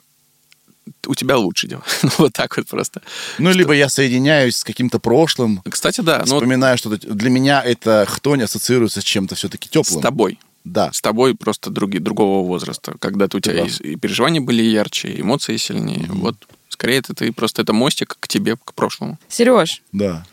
у 1.07 1.15
тебя 1.15 1.37
лучше 1.37 1.67
дела. 1.67 1.83
ну, 2.03 2.09
вот 2.17 2.33
так 2.33 2.57
вот 2.57 2.67
просто. 2.67 3.01
Ну, 3.37 3.49
что... 3.49 3.59
либо 3.59 3.73
я 3.73 3.89
соединяюсь 3.89 4.57
с 4.57 4.63
каким-то 4.63 4.99
прошлым. 4.99 5.61
Кстати, 5.69 6.01
да. 6.01 6.23
Ну 6.25 6.35
вспоминаю, 6.35 6.77
ну, 6.83 6.97
что 6.97 7.13
для 7.13 7.29
меня 7.29 7.61
это 7.63 8.05
хтонь 8.07 8.43
ассоциируется 8.43 9.01
с 9.01 9.03
чем-то 9.03 9.35
все-таки 9.35 9.69
теплым. 9.69 9.99
С 9.99 10.01
тобой. 10.01 10.39
Да. 10.63 10.91
С 10.91 11.01
тобой 11.01 11.35
просто 11.35 11.69
други, 11.69 11.99
другого 11.99 12.45
возраста. 12.45 12.95
Когда-то 12.99 13.37
у 13.37 13.39
тебя 13.39 13.63
да. 13.63 13.65
и, 13.65 13.91
и 13.91 13.95
переживания 13.95 14.41
были 14.41 14.63
ярче, 14.63 15.09
и 15.09 15.21
эмоции 15.21 15.57
сильнее. 15.57 15.99
Mm-hmm. 15.99 16.19
Вот 16.19 16.35
скорее 16.69 16.97
это 16.97 17.13
ты 17.13 17.31
просто 17.31 17.61
это 17.61 17.73
мостик 17.73 18.17
к 18.19 18.27
тебе, 18.27 18.55
к 18.57 18.73
прошлому. 18.73 19.19
Сереж. 19.29 19.81
Да. 19.91 20.25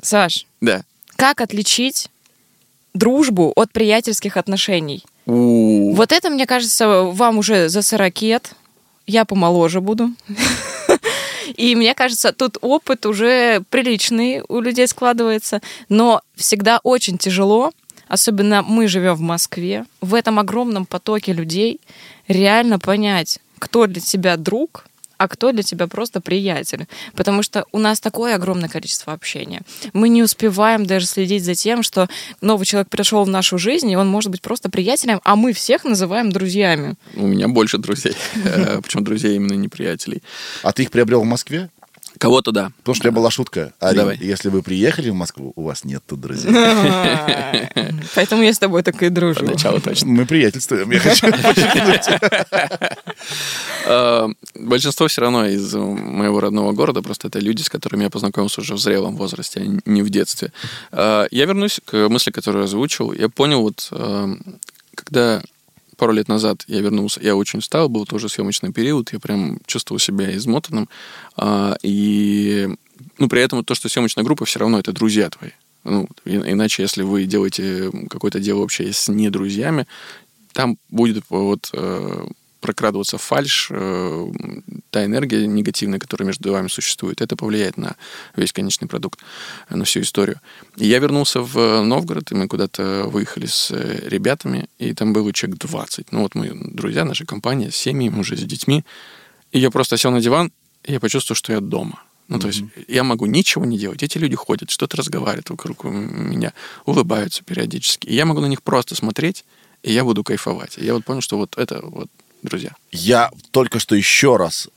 Саш. 0.00 0.46
Да. 0.60 0.84
Как 1.16 1.40
отличить 1.40 2.10
дружбу 2.94 3.52
от 3.56 3.72
приятельских 3.72 4.36
отношений? 4.36 5.04
У-у-у. 5.26 5.94
Вот 5.94 6.12
это, 6.12 6.30
мне 6.30 6.46
кажется, 6.46 7.02
вам 7.02 7.38
уже 7.38 7.68
за 7.68 7.82
сорокет 7.82 8.54
я 9.12 9.24
помоложе 9.24 9.80
буду. 9.80 10.10
И 11.56 11.76
мне 11.76 11.94
кажется, 11.94 12.32
тут 12.32 12.56
опыт 12.62 13.04
уже 13.04 13.62
приличный 13.68 14.42
у 14.48 14.60
людей 14.60 14.88
складывается, 14.88 15.60
но 15.88 16.22
всегда 16.34 16.80
очень 16.82 17.18
тяжело, 17.18 17.72
особенно 18.08 18.62
мы 18.62 18.88
живем 18.88 19.14
в 19.14 19.20
Москве, 19.20 19.84
в 20.00 20.14
этом 20.14 20.38
огромном 20.38 20.86
потоке 20.86 21.32
людей 21.32 21.80
реально 22.26 22.78
понять, 22.78 23.38
кто 23.58 23.86
для 23.86 24.00
тебя 24.00 24.36
друг, 24.36 24.86
а 25.22 25.28
кто 25.28 25.52
для 25.52 25.62
тебя 25.62 25.86
просто 25.86 26.20
приятель. 26.20 26.88
Потому 27.14 27.44
что 27.44 27.64
у 27.70 27.78
нас 27.78 28.00
такое 28.00 28.34
огромное 28.34 28.68
количество 28.68 29.12
общения. 29.12 29.62
Мы 29.92 30.08
не 30.08 30.20
успеваем 30.20 30.84
даже 30.84 31.06
следить 31.06 31.44
за 31.44 31.54
тем, 31.54 31.84
что 31.84 32.08
новый 32.40 32.66
человек 32.66 32.88
пришел 32.88 33.22
в 33.22 33.28
нашу 33.28 33.56
жизнь, 33.56 33.88
и 33.88 33.96
он 33.96 34.08
может 34.08 34.32
быть 34.32 34.42
просто 34.42 34.68
приятелем, 34.68 35.20
а 35.22 35.36
мы 35.36 35.52
всех 35.52 35.84
называем 35.84 36.32
друзьями. 36.32 36.96
У 37.14 37.28
меня 37.28 37.46
больше 37.46 37.78
друзей. 37.78 38.16
Э, 38.44 38.80
Причем 38.82 39.04
друзей 39.04 39.36
именно 39.36 39.54
не 39.54 39.68
приятелей. 39.68 40.22
А 40.62 40.72
ты 40.72 40.82
их 40.82 40.90
приобрел 40.90 41.20
в 41.22 41.26
Москве? 41.26 41.70
Кого-то 42.22 42.52
да. 42.52 42.70
Потому 42.78 42.94
что 42.94 43.08
у 43.08 43.10
меня 43.10 43.16
была 43.16 43.32
шутка. 43.32 43.72
Арин, 43.80 43.96
Давай. 43.96 44.16
если 44.20 44.48
вы 44.48 44.62
приехали 44.62 45.10
в 45.10 45.14
Москву, 45.14 45.52
у 45.56 45.64
вас 45.64 45.82
нет 45.82 46.04
тут 46.06 46.20
друзей. 46.20 46.52
Поэтому 48.14 48.44
я 48.44 48.52
с 48.52 48.60
тобой 48.60 48.84
так 48.84 49.02
и 49.02 49.08
дружу. 49.08 49.44
Начало 49.44 49.80
точно. 49.80 50.12
Мы 50.12 50.24
приятельствуем, 50.24 50.88
я 50.92 51.00
хочу 51.00 51.26
э, 53.86 54.28
Большинство 54.54 55.08
все 55.08 55.20
равно 55.20 55.46
из 55.46 55.74
моего 55.74 56.38
родного 56.38 56.70
города, 56.70 57.02
просто 57.02 57.26
это 57.26 57.40
люди, 57.40 57.62
с 57.62 57.68
которыми 57.68 58.04
я 58.04 58.10
познакомился 58.10 58.60
уже 58.60 58.74
в 58.74 58.78
зрелом 58.78 59.16
возрасте, 59.16 59.60
а 59.60 59.90
не 59.90 60.02
в 60.02 60.10
детстве. 60.10 60.52
Э, 60.92 61.26
я 61.32 61.44
вернусь 61.44 61.80
к 61.84 62.08
мысли, 62.08 62.30
которую 62.30 62.66
озвучил. 62.66 63.12
Я 63.12 63.30
понял, 63.30 63.62
вот 63.62 63.88
э, 63.90 64.36
когда 64.94 65.42
пару 65.96 66.12
лет 66.12 66.28
назад 66.28 66.64
я 66.66 66.80
вернулся, 66.80 67.20
я 67.20 67.36
очень 67.36 67.60
устал, 67.60 67.88
был 67.88 68.06
тоже 68.06 68.28
съемочный 68.28 68.72
период, 68.72 69.12
я 69.12 69.20
прям 69.20 69.58
чувствовал 69.66 69.98
себя 69.98 70.34
измотанным. 70.36 70.88
А, 71.36 71.76
и, 71.82 72.68
ну, 73.18 73.28
при 73.28 73.42
этом 73.42 73.64
то, 73.64 73.74
что 73.74 73.88
съемочная 73.88 74.24
группа, 74.24 74.44
все 74.44 74.58
равно 74.60 74.78
это 74.78 74.92
друзья 74.92 75.30
твои. 75.30 75.50
Ну, 75.84 76.08
иначе, 76.24 76.82
если 76.82 77.02
вы 77.02 77.24
делаете 77.24 77.90
какое-то 78.08 78.38
дело 78.38 78.60
вообще 78.60 78.92
с 78.92 79.08
не 79.08 79.30
друзьями, 79.30 79.86
там 80.52 80.78
будет 80.90 81.24
вот 81.28 81.70
э, 81.72 82.26
прокрадываться 82.62 83.18
фальш, 83.18 83.68
э, 83.70 84.26
та 84.90 85.04
энергия 85.04 85.46
негативная, 85.46 85.98
которая 85.98 86.26
между 86.26 86.52
вами 86.52 86.68
существует, 86.68 87.20
это 87.20 87.36
повлияет 87.36 87.76
на 87.76 87.96
весь 88.36 88.52
конечный 88.52 88.88
продукт, 88.88 89.20
на 89.68 89.84
всю 89.84 90.00
историю. 90.00 90.40
И 90.76 90.86
я 90.86 90.98
вернулся 90.98 91.42
в 91.42 91.82
Новгород, 91.82 92.32
и 92.32 92.34
мы 92.34 92.48
куда-то 92.48 93.04
выехали 93.08 93.46
с 93.46 93.70
э, 93.70 94.08
ребятами, 94.08 94.68
и 94.78 94.94
там 94.94 95.12
было 95.12 95.32
человек 95.32 95.58
20. 95.58 96.12
Ну 96.12 96.22
вот 96.22 96.34
мы 96.34 96.52
друзья, 96.54 97.04
наша 97.04 97.26
компания, 97.26 97.70
с 97.70 97.76
семьями, 97.76 98.20
уже 98.20 98.36
с 98.36 98.40
детьми. 98.40 98.84
И 99.50 99.58
я 99.58 99.70
просто 99.70 99.96
сел 99.98 100.10
на 100.10 100.20
диван, 100.20 100.50
и 100.84 100.92
я 100.92 101.00
почувствовал, 101.00 101.36
что 101.36 101.52
я 101.52 101.60
дома. 101.60 102.02
Ну, 102.28 102.36
mm-hmm. 102.36 102.40
то 102.40 102.46
есть 102.46 102.62
я 102.88 103.04
могу 103.04 103.26
ничего 103.26 103.64
не 103.64 103.76
делать. 103.76 104.02
Эти 104.02 104.18
люди 104.18 104.36
ходят, 104.36 104.70
что-то 104.70 104.96
разговаривают 104.96 105.50
вокруг 105.50 105.84
меня, 105.84 106.54
улыбаются 106.86 107.44
периодически. 107.44 108.06
И 108.06 108.14
я 108.14 108.24
могу 108.24 108.40
на 108.40 108.46
них 108.46 108.62
просто 108.62 108.94
смотреть, 108.94 109.44
и 109.82 109.92
я 109.92 110.04
буду 110.04 110.22
кайфовать. 110.24 110.78
И 110.78 110.84
я 110.84 110.94
вот 110.94 111.04
понял, 111.04 111.20
что 111.20 111.36
вот 111.36 111.58
это 111.58 111.80
вот 111.82 112.08
друзья. 112.42 112.74
Я 112.90 113.30
только 113.50 113.78
что 113.78 113.94
еще 113.94 114.36
раз 114.36 114.68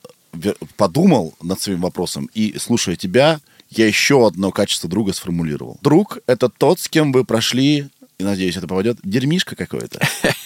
подумал 0.77 1.33
над 1.41 1.61
своим 1.61 1.81
вопросом, 1.81 2.29
и, 2.33 2.55
слушая 2.57 2.95
тебя, 2.95 3.39
я 3.69 3.87
еще 3.87 4.27
одно 4.27 4.51
качество 4.51 4.89
друга 4.89 5.13
сформулировал. 5.13 5.77
Друг— 5.81 6.19
это 6.27 6.49
тот, 6.49 6.79
с 6.79 6.89
кем 6.89 7.11
вы 7.11 7.25
прошли, 7.25 7.87
и, 8.17 8.23
надеюсь, 8.23 8.57
это 8.57 8.67
попадет, 8.67 8.97
дерьмишко 9.03 9.55
какое-то. 9.55 10.05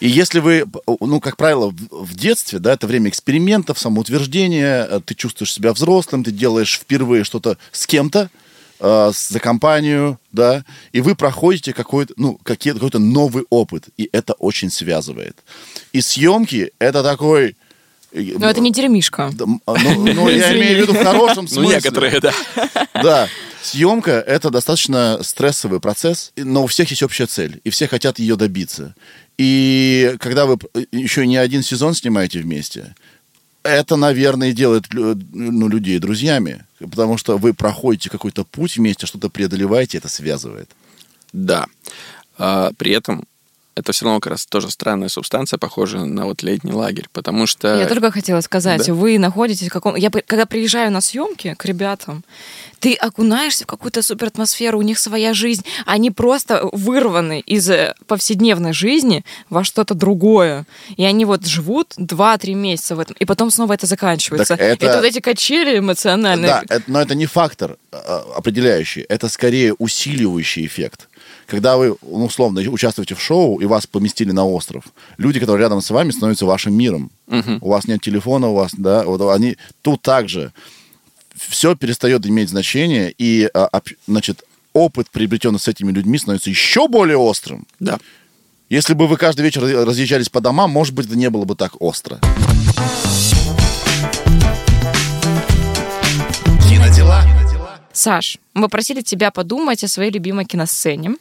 И 0.00 0.08
если 0.08 0.38
вы, 0.38 0.64
ну, 1.00 1.20
как 1.20 1.36
правило, 1.36 1.74
в 1.90 2.14
детстве, 2.14 2.60
да, 2.60 2.74
это 2.74 2.86
время 2.86 3.10
экспериментов, 3.10 3.80
самоутверждения, 3.80 4.86
э, 4.88 5.00
ты 5.04 5.16
чувствуешь 5.16 5.52
себя 5.52 5.72
взрослым, 5.72 6.22
ты 6.22 6.30
делаешь 6.30 6.78
впервые 6.78 7.24
что-то 7.24 7.58
с 7.72 7.84
кем-то, 7.84 8.30
э, 8.80 9.12
за 9.12 9.40
компанию, 9.40 10.18
да, 10.32 10.64
и 10.92 11.00
вы 11.00 11.14
проходите 11.14 11.72
какой-то, 11.72 12.14
ну, 12.16 12.38
какой-то 12.42 12.98
новый 12.98 13.44
опыт, 13.50 13.84
и 13.96 14.08
это 14.12 14.34
очень 14.34 14.70
связывает. 14.70 15.36
И 15.92 16.00
съемки— 16.00 16.72
это 16.78 17.02
такой... 17.02 17.56
Э, 18.12 18.20
Но 18.38 18.48
это 18.48 18.60
не 18.60 18.72
дерьмишка. 18.72 19.32
А, 19.66 19.76
ну, 19.76 20.12
ну, 20.14 20.28
я 20.28 20.56
имею 20.56 20.78
в 20.78 20.82
виду 20.82 20.92
в 20.92 21.02
хорошем 21.02 21.44
ну, 21.44 21.48
смысле. 21.48 21.62
Ну, 21.62 21.70
некоторые, 21.70 22.20
да. 22.20 22.32
Да. 22.94 23.28
Съемка— 23.62 24.12
это 24.26 24.50
достаточно 24.50 25.18
стрессовый 25.22 25.80
процесс, 25.80 26.32
но 26.36 26.64
у 26.64 26.66
всех 26.68 26.88
есть 26.90 27.02
общая 27.02 27.26
цель, 27.26 27.60
и 27.64 27.70
все 27.70 27.88
хотят 27.88 28.18
ее 28.18 28.36
добиться. 28.36 28.94
И 29.36 30.14
когда 30.20 30.46
вы 30.46 30.58
э, 30.74 30.84
еще 30.92 31.26
не 31.26 31.36
один 31.36 31.62
сезон 31.62 31.94
снимаете 31.94 32.40
вместе, 32.40 32.94
это, 33.62 33.96
наверное, 33.96 34.52
делает 34.52 34.86
ну, 34.92 35.68
людей 35.68 35.98
друзьями, 35.98 36.64
потому 36.78 37.18
что 37.18 37.38
вы 37.38 37.54
проходите 37.54 38.10
какой-то 38.10 38.44
путь 38.44 38.76
вместе, 38.76 39.06
что-то 39.06 39.28
преодолеваете, 39.28 39.98
это 39.98 40.08
связывает. 40.08 40.70
Да. 41.32 41.66
А, 42.38 42.72
при 42.76 42.92
этом 42.92 43.26
это 43.78 43.92
все 43.92 44.04
равно 44.04 44.20
как 44.20 44.32
раз 44.32 44.46
тоже 44.46 44.70
странная 44.70 45.08
субстанция, 45.08 45.58
похожая 45.58 46.04
на 46.04 46.24
вот 46.24 46.42
летний 46.42 46.72
лагерь, 46.72 47.06
потому 47.12 47.46
что... 47.46 47.78
Я 47.78 47.86
только 47.86 48.10
хотела 48.10 48.40
сказать, 48.40 48.86
да? 48.86 48.94
вы 48.94 49.18
находитесь 49.18 49.68
в 49.68 49.72
каком... 49.72 49.94
Я 49.96 50.10
когда 50.10 50.46
приезжаю 50.46 50.90
на 50.90 51.00
съемки 51.00 51.54
к 51.56 51.64
ребятам, 51.64 52.24
ты 52.80 52.94
окунаешься 52.94 53.64
в 53.64 53.66
какую-то 53.66 54.02
супер 54.02 54.28
атмосферу, 54.28 54.78
у 54.78 54.82
них 54.82 54.98
своя 54.98 55.34
жизнь, 55.34 55.64
они 55.86 56.10
просто 56.10 56.68
вырваны 56.72 57.40
из 57.40 57.68
э, 57.70 57.94
повседневной 58.06 58.72
жизни 58.72 59.24
во 59.50 59.64
что-то 59.64 59.94
другое. 59.94 60.64
И 60.96 61.04
они 61.04 61.24
вот 61.24 61.46
живут 61.46 61.94
2-3 61.98 62.54
месяца 62.54 62.96
в 62.96 63.00
этом, 63.00 63.16
и 63.18 63.24
потом 63.24 63.50
снова 63.50 63.72
это 63.72 63.86
заканчивается. 63.86 64.54
это... 64.54 64.86
это 64.86 64.96
вот 64.96 65.04
эти 65.04 65.20
качели 65.20 65.78
эмоциональные. 65.78 66.50
Да, 66.50 66.62
это, 66.68 66.84
но 66.86 67.00
это 67.00 67.14
не 67.14 67.26
фактор 67.26 67.76
а, 67.90 68.24
определяющий, 68.36 69.04
это 69.08 69.28
скорее 69.28 69.74
усиливающий 69.74 70.66
эффект 70.66 71.07
когда 71.48 71.78
вы, 71.78 71.96
ну, 72.02 72.26
условно, 72.26 72.60
участвуете 72.60 73.14
в 73.14 73.22
шоу 73.22 73.58
и 73.58 73.64
вас 73.64 73.86
поместили 73.86 74.32
на 74.32 74.44
остров, 74.46 74.84
люди, 75.16 75.40
которые 75.40 75.62
рядом 75.62 75.80
с 75.80 75.88
вами, 75.88 76.10
становятся 76.10 76.44
вашим 76.44 76.74
миром. 76.74 77.10
Uh-huh. 77.26 77.58
У 77.62 77.70
вас 77.70 77.86
нет 77.86 78.02
телефона, 78.02 78.48
у 78.48 78.54
вас, 78.54 78.72
да, 78.76 79.04
вот 79.04 79.22
они 79.34 79.56
тут 79.80 80.02
также 80.02 80.52
все 81.34 81.74
перестает 81.74 82.26
иметь 82.26 82.50
значение, 82.50 83.14
и, 83.16 83.48
а, 83.54 83.80
значит, 84.06 84.44
опыт, 84.74 85.08
приобретенный 85.10 85.58
с 85.58 85.68
этими 85.68 85.90
людьми, 85.90 86.18
становится 86.18 86.50
еще 86.50 86.86
более 86.86 87.16
острым. 87.16 87.66
Да. 87.80 87.98
Если 88.68 88.92
бы 88.92 89.06
вы 89.06 89.16
каждый 89.16 89.40
вечер 89.40 89.62
разъезжались 89.62 90.28
по 90.28 90.42
домам, 90.42 90.70
может 90.70 90.94
быть, 90.94 91.06
это 91.06 91.16
не 91.16 91.30
было 91.30 91.46
бы 91.46 91.56
так 91.56 91.80
остро. 91.80 92.20
Кинодела. 96.68 97.24
Саш, 97.94 98.38
мы 98.54 98.68
просили 98.68 99.00
тебя 99.00 99.30
подумать 99.30 99.82
о 99.82 99.88
своей 99.88 100.12
любимой 100.12 100.44
киносцене, 100.44 101.16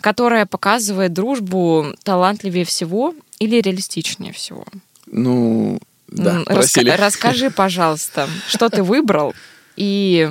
которая 0.00 0.46
показывает 0.46 1.12
дружбу 1.12 1.94
талантливее 2.02 2.64
всего 2.64 3.14
или 3.38 3.60
реалистичнее 3.60 4.32
всего. 4.32 4.64
Ну, 5.06 5.78
да, 6.08 6.42
Раска- 6.44 6.96
расскажи, 6.96 7.50
пожалуйста, 7.50 8.28
что 8.48 8.68
ты 8.68 8.82
выбрал 8.82 9.34
и 9.76 10.30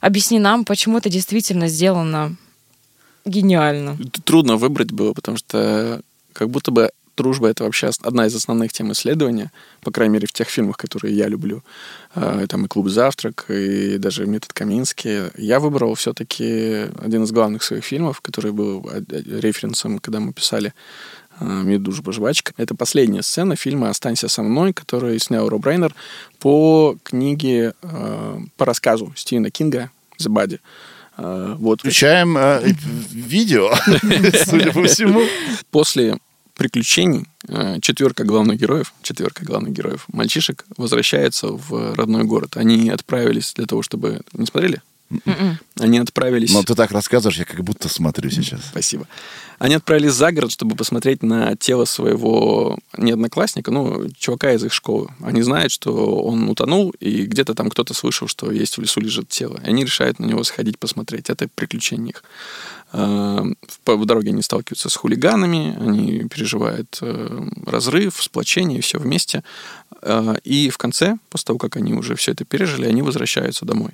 объясни 0.00 0.38
нам, 0.38 0.64
почему 0.64 0.98
это 0.98 1.08
действительно 1.08 1.68
сделано 1.68 2.36
гениально. 3.24 3.98
Трудно 4.24 4.56
выбрать 4.56 4.92
было, 4.92 5.12
потому 5.12 5.36
что 5.36 6.00
как 6.32 6.50
будто 6.50 6.70
бы 6.70 6.90
дружба— 7.16 7.48
это 7.50 7.64
вообще 7.64 7.90
одна 8.02 8.26
из 8.26 8.34
основных 8.34 8.72
тем 8.72 8.92
исследования, 8.92 9.50
по 9.82 9.90
крайней 9.90 10.14
мере, 10.14 10.26
в 10.26 10.32
тех 10.32 10.48
фильмах, 10.48 10.76
которые 10.76 11.14
я 11.14 11.28
люблю. 11.28 11.62
А, 12.14 12.46
там 12.46 12.64
и 12.64 12.68
«Клуб 12.68 12.88
завтрак», 12.88 13.46
и 13.48 13.98
даже 13.98 14.26
«Метод 14.26 14.52
Каминский». 14.52 15.30
Я 15.36 15.60
выбрал 15.60 15.94
все-таки 15.94 16.86
один 17.02 17.24
из 17.24 17.32
главных 17.32 17.62
своих 17.62 17.84
фильмов, 17.84 18.20
который 18.20 18.52
был 18.52 18.88
референсом, 19.08 19.98
когда 19.98 20.20
мы 20.20 20.32
писали 20.32 20.72
«Мир, 21.40 21.78
дружба, 21.78 22.12
жвачка». 22.12 22.52
Это 22.58 22.74
последняя 22.74 23.22
сцена 23.22 23.56
фильма 23.56 23.88
«Останься 23.88 24.28
со 24.28 24.42
мной», 24.42 24.72
который 24.72 25.18
снял 25.18 25.48
Роб 25.48 25.64
Рейнер 25.66 25.94
по 26.38 26.96
книге, 27.02 27.74
э, 27.82 28.38
по 28.56 28.64
рассказу 28.66 29.12
Стивена 29.16 29.50
Кинга 29.50 29.90
«The 30.18 30.28
Body». 30.28 30.60
Э, 31.20 31.54
вот. 31.58 31.80
Включаем 31.80 32.36
э, 32.36 32.62
видео, 33.10 33.72
судя 34.44 34.72
по 34.72 34.84
всему. 34.84 35.22
После 35.70 36.18
приключений 36.60 37.24
четверка 37.80 38.24
главных 38.24 38.58
героев, 38.58 38.92
четверка 39.02 39.46
главных 39.46 39.72
героев, 39.72 40.04
мальчишек, 40.12 40.66
возвращается 40.76 41.46
в 41.46 41.94
родной 41.94 42.24
город. 42.24 42.58
Они 42.58 42.90
отправились 42.90 43.54
для 43.54 43.64
того, 43.64 43.80
чтобы... 43.80 44.20
Не 44.34 44.44
смотрели? 44.44 44.82
Mm-mm. 45.10 45.54
Они 45.80 45.98
отправились... 45.98 46.52
Но 46.52 46.62
ты 46.62 46.74
так 46.74 46.90
рассказываешь, 46.90 47.38
я 47.38 47.46
как 47.46 47.64
будто 47.64 47.88
смотрю 47.88 48.28
сейчас. 48.28 48.60
Спасибо. 48.68 49.08
Они 49.58 49.74
отправились 49.74 50.12
за 50.12 50.32
город, 50.32 50.52
чтобы 50.52 50.76
посмотреть 50.76 51.22
на 51.22 51.56
тело 51.56 51.86
своего 51.86 52.78
не 52.96 53.12
одноклассника, 53.12 53.70
ну, 53.70 54.10
чувака 54.18 54.52
из 54.52 54.62
их 54.62 54.74
школы. 54.74 55.08
Они 55.22 55.40
знают, 55.40 55.72
что 55.72 56.20
он 56.20 56.46
утонул, 56.46 56.90
и 57.00 57.22
где-то 57.22 57.54
там 57.54 57.70
кто-то 57.70 57.94
слышал, 57.94 58.28
что 58.28 58.52
есть 58.52 58.76
в 58.76 58.82
лесу 58.82 59.00
лежит 59.00 59.30
тело. 59.30 59.58
И 59.64 59.68
они 59.68 59.84
решают 59.84 60.18
на 60.18 60.26
него 60.26 60.44
сходить 60.44 60.78
посмотреть. 60.78 61.30
Это 61.30 61.48
приключение 61.54 62.10
их. 62.10 62.22
Э, 62.92 63.44
по 63.84 63.96
дороге 64.04 64.30
они 64.30 64.42
сталкиваются 64.42 64.88
с 64.88 64.96
хулиганами, 64.96 65.76
они 65.80 66.28
переживают 66.28 66.98
э, 67.02 67.48
разрыв, 67.66 68.20
сплочение, 68.22 68.80
все 68.80 68.98
вместе. 68.98 69.44
Э, 70.02 70.36
и 70.42 70.70
в 70.70 70.78
конце, 70.78 71.16
после 71.28 71.46
того, 71.46 71.58
как 71.58 71.76
они 71.76 71.92
уже 71.92 72.16
все 72.16 72.32
это 72.32 72.44
пережили, 72.44 72.86
они 72.86 73.02
возвращаются 73.02 73.64
домой. 73.64 73.92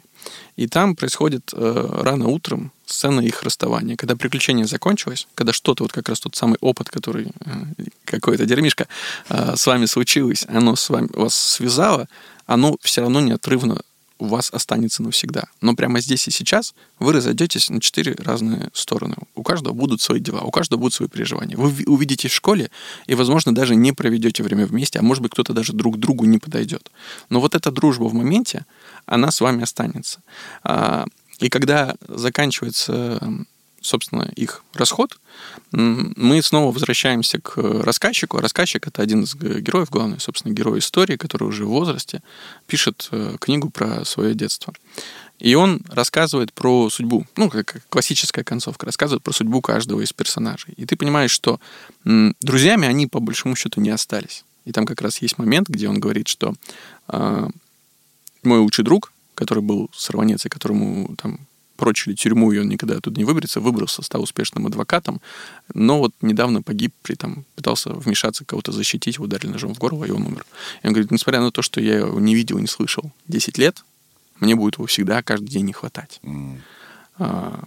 И 0.56 0.66
там 0.66 0.96
происходит 0.96 1.52
рано 1.54 2.26
утром 2.26 2.72
сцена 2.84 3.20
их 3.20 3.44
расставания. 3.44 3.94
Когда 3.96 4.16
приключение 4.16 4.66
закончилось, 4.66 5.28
когда 5.36 5.52
что-то, 5.52 5.84
вот 5.84 5.92
как 5.92 6.08
раз 6.08 6.18
тот 6.18 6.34
самый 6.34 6.56
опыт, 6.60 6.88
который 6.88 7.30
какой-то 8.04 8.44
дерьмишка 8.44 8.88
с 9.28 9.64
вами 9.66 9.86
случилось, 9.86 10.44
оно 10.48 10.74
с 10.74 10.90
вами 10.90 11.08
вас 11.12 11.34
связало, 11.34 12.08
оно 12.46 12.76
все 12.80 13.02
равно 13.02 13.20
неотрывно 13.20 13.82
у 14.18 14.26
вас 14.26 14.50
останется 14.52 15.02
навсегда. 15.02 15.44
Но 15.60 15.74
прямо 15.74 16.00
здесь 16.00 16.26
и 16.28 16.30
сейчас 16.30 16.74
вы 16.98 17.12
разойдетесь 17.12 17.70
на 17.70 17.80
четыре 17.80 18.14
разные 18.18 18.70
стороны. 18.72 19.16
У 19.34 19.42
каждого 19.42 19.74
будут 19.74 20.00
свои 20.00 20.20
дела, 20.20 20.40
у 20.40 20.50
каждого 20.50 20.80
будут 20.80 20.94
свои 20.94 21.08
переживания. 21.08 21.56
Вы 21.56 21.84
увидитесь 21.86 22.30
в 22.30 22.34
школе 22.34 22.70
и, 23.06 23.14
возможно, 23.14 23.54
даже 23.54 23.74
не 23.74 23.92
проведете 23.92 24.42
время 24.42 24.66
вместе, 24.66 24.98
а 24.98 25.02
может 25.02 25.22
быть, 25.22 25.32
кто-то 25.32 25.52
даже 25.52 25.72
друг 25.72 25.98
другу 25.98 26.24
не 26.24 26.38
подойдет. 26.38 26.90
Но 27.28 27.40
вот 27.40 27.54
эта 27.54 27.70
дружба 27.70 28.04
в 28.04 28.14
моменте, 28.14 28.64
она 29.04 29.30
с 29.30 29.40
вами 29.40 29.62
останется. 29.62 30.20
А, 30.62 31.06
и 31.38 31.48
когда 31.48 31.96
заканчивается 32.08 33.20
собственно, 33.86 34.30
их 34.36 34.62
расход, 34.74 35.18
мы 35.72 36.42
снова 36.42 36.72
возвращаемся 36.72 37.40
к 37.40 37.56
рассказчику. 37.56 38.38
А 38.38 38.40
рассказчик— 38.40 38.86
это 38.88 39.02
один 39.02 39.24
из 39.24 39.34
героев, 39.34 39.90
главный, 39.90 40.20
собственно, 40.20 40.52
герой 40.52 40.80
истории, 40.80 41.16
который 41.16 41.44
уже 41.44 41.64
в 41.64 41.68
возрасте 41.68 42.22
пишет 42.66 43.08
э, 43.10 43.36
книгу 43.38 43.70
про 43.70 44.04
свое 44.04 44.34
детство. 44.34 44.74
И 45.38 45.54
он 45.54 45.82
рассказывает 45.88 46.52
про 46.52 46.88
судьбу, 46.88 47.26
ну, 47.36 47.50
как 47.50 47.82
классическая 47.90 48.42
концовка, 48.42 48.86
рассказывает 48.86 49.22
про 49.22 49.32
судьбу 49.32 49.60
каждого 49.60 50.00
из 50.00 50.12
персонажей. 50.12 50.72
И 50.76 50.86
ты 50.86 50.96
понимаешь, 50.96 51.30
что 51.30 51.60
друзьями 52.04 52.88
они, 52.88 53.06
по 53.06 53.20
большому 53.20 53.54
счету, 53.54 53.80
не 53.80 53.90
остались. 53.90 54.44
И 54.64 54.72
там 54.72 54.86
как 54.86 55.02
раз 55.02 55.18
есть 55.18 55.38
момент, 55.38 55.68
где 55.68 55.88
он 55.88 56.00
говорит, 56.00 56.28
что 56.28 56.54
э, 57.08 57.48
мой 58.42 58.58
лучший 58.58 58.84
друг, 58.84 59.12
который 59.34 59.62
был 59.62 59.90
сорванец, 59.94 60.46
и 60.46 60.48
которому 60.48 61.14
там 61.16 61.40
прочили 61.76 62.14
тюрьму, 62.14 62.52
и 62.52 62.58
он 62.58 62.68
никогда 62.68 62.96
оттуда 62.96 63.18
не 63.18 63.24
выберется, 63.24 63.60
выбрался, 63.60 64.02
стал 64.02 64.22
успешным 64.22 64.66
адвокатом, 64.66 65.20
но 65.74 65.98
вот 65.98 66.12
недавно 66.20 66.62
погиб, 66.62 66.92
при 67.02 67.14
там 67.14 67.44
пытался 67.54 67.92
вмешаться, 67.92 68.44
кого-то 68.44 68.72
защитить, 68.72 69.18
ударили 69.18 69.50
ножом 69.50 69.74
в 69.74 69.78
горло, 69.78 70.04
и 70.04 70.10
он 70.10 70.26
умер. 70.26 70.44
И 70.82 70.86
он 70.86 70.92
говорит, 70.92 71.10
несмотря 71.10 71.40
на 71.40 71.50
то, 71.50 71.62
что 71.62 71.80
я 71.80 71.98
его 71.98 72.20
не 72.20 72.34
видел, 72.34 72.58
не 72.58 72.66
слышал 72.66 73.12
10 73.28 73.58
лет, 73.58 73.84
мне 74.40 74.54
будет 74.54 74.74
его 74.76 74.86
всегда 74.86 75.22
каждый 75.22 75.48
день 75.48 75.66
не 75.66 75.72
хватать. 75.72 76.20
М. 76.22 76.62
А, 77.18 77.64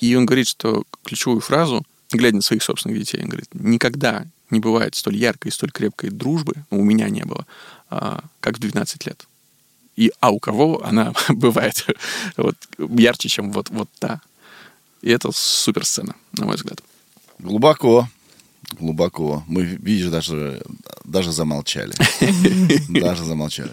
И 0.00 0.14
он 0.16 0.26
говорит, 0.26 0.48
что 0.48 0.84
ключевую 1.04 1.40
фразу, 1.40 1.82
глядя 2.12 2.36
на 2.36 2.42
своих 2.42 2.62
собственных 2.62 2.98
детей, 2.98 3.22
он 3.22 3.28
говорит, 3.28 3.48
никогда 3.54 4.26
не 4.50 4.60
бывает 4.60 4.94
столь 4.94 5.16
яркой 5.16 5.50
и 5.50 5.52
столь 5.52 5.70
крепкой 5.70 6.10
дружбы, 6.10 6.54
ну, 6.70 6.80
у 6.80 6.84
меня 6.84 7.08
не 7.08 7.24
было, 7.24 7.46
а, 7.90 8.24
как 8.40 8.56
в 8.56 8.60
12 8.60 9.06
лет. 9.06 9.26
И, 9.96 10.12
а 10.20 10.30
у 10.30 10.40
кого 10.40 10.84
она 10.84 11.12
бывает 11.28 11.86
вот, 12.36 12.56
ярче, 12.78 13.28
чем 13.28 13.52
вот, 13.52 13.70
вот 13.70 13.88
та. 13.98 14.20
И 15.02 15.10
это 15.10 15.30
супер 15.32 15.84
сцена, 15.84 16.14
на 16.32 16.46
мой 16.46 16.56
взгляд. 16.56 16.80
Глубоко. 17.38 18.08
Глубоко. 18.72 19.44
Мы, 19.46 19.62
видишь, 19.62 20.08
даже, 20.08 20.62
даже 21.04 21.32
замолчали. 21.32 21.94
Даже 23.00 23.24
замолчали. 23.24 23.70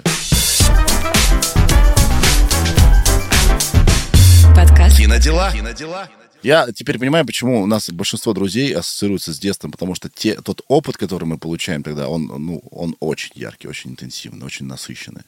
Подкаст 4.53 4.97
Кинодела. 4.97 6.09
Я 6.43 6.71
теперь 6.71 6.99
понимаю, 6.99 7.25
почему 7.25 7.61
у 7.61 7.67
нас 7.67 7.89
большинство 7.89 8.33
друзей 8.33 8.73
ассоциируются 8.73 9.31
с 9.33 9.39
детством, 9.39 9.71
потому 9.71 9.95
что 9.95 10.09
те, 10.09 10.35
тот 10.41 10.61
опыт, 10.67 10.97
который 10.97 11.25
мы 11.25 11.37
получаем 11.37 11.83
тогда, 11.83 12.09
он, 12.09 12.25
ну, 12.25 12.61
он 12.71 12.95
очень 12.99 13.31
яркий, 13.35 13.67
очень 13.67 13.91
интенсивный, 13.91 14.45
очень 14.45 14.65
насыщенный. 14.65 15.21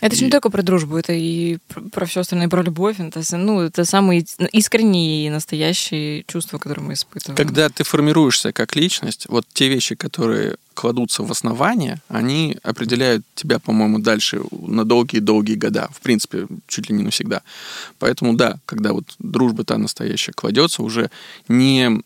Это 0.00 0.14
же 0.14 0.22
И- 0.22 0.24
не 0.26 0.30
только 0.30 0.50
про 0.50 0.62
дружбу, 0.62 0.96
это 0.96 1.12
и 1.12 1.58
про, 1.92 2.06
все 2.06 2.20
остальное, 2.20 2.48
про 2.48 2.62
любовь. 2.62 3.00
Это, 3.00 3.20
ну, 3.36 3.60
это 3.60 3.84
самые 3.84 4.24
искренние 4.52 5.26
и 5.26 5.30
настоящие 5.30 6.24
чувства, 6.26 6.58
которые 6.58 6.84
мы 6.84 6.92
испытываем. 6.94 7.36
Когда 7.36 7.68
ты 7.68 7.84
формируешься 7.84 8.52
как 8.52 8.76
личность, 8.76 9.26
вот 9.28 9.46
те 9.52 9.68
вещи, 9.68 9.94
которые 9.94 10.56
кладутся 10.74 11.24
в 11.24 11.30
основание, 11.32 12.00
они 12.08 12.56
определяют 12.62 13.24
тебя, 13.34 13.58
по-моему, 13.58 13.98
дальше 13.98 14.40
на 14.52 14.84
долгие-долгие 14.84 15.56
года. 15.56 15.88
В 15.92 16.00
принципе, 16.00 16.46
чуть 16.68 16.88
ли 16.88 16.94
не 16.96 17.02
навсегда. 17.02 17.42
Поэтому 17.98 18.34
да, 18.34 18.58
когда 18.64 18.92
вот 18.92 19.16
дружба 19.18 19.64
та 19.64 19.76
настоящая 19.78 20.32
кладется, 20.32 20.82
уже 20.84 21.10
не 21.48 22.00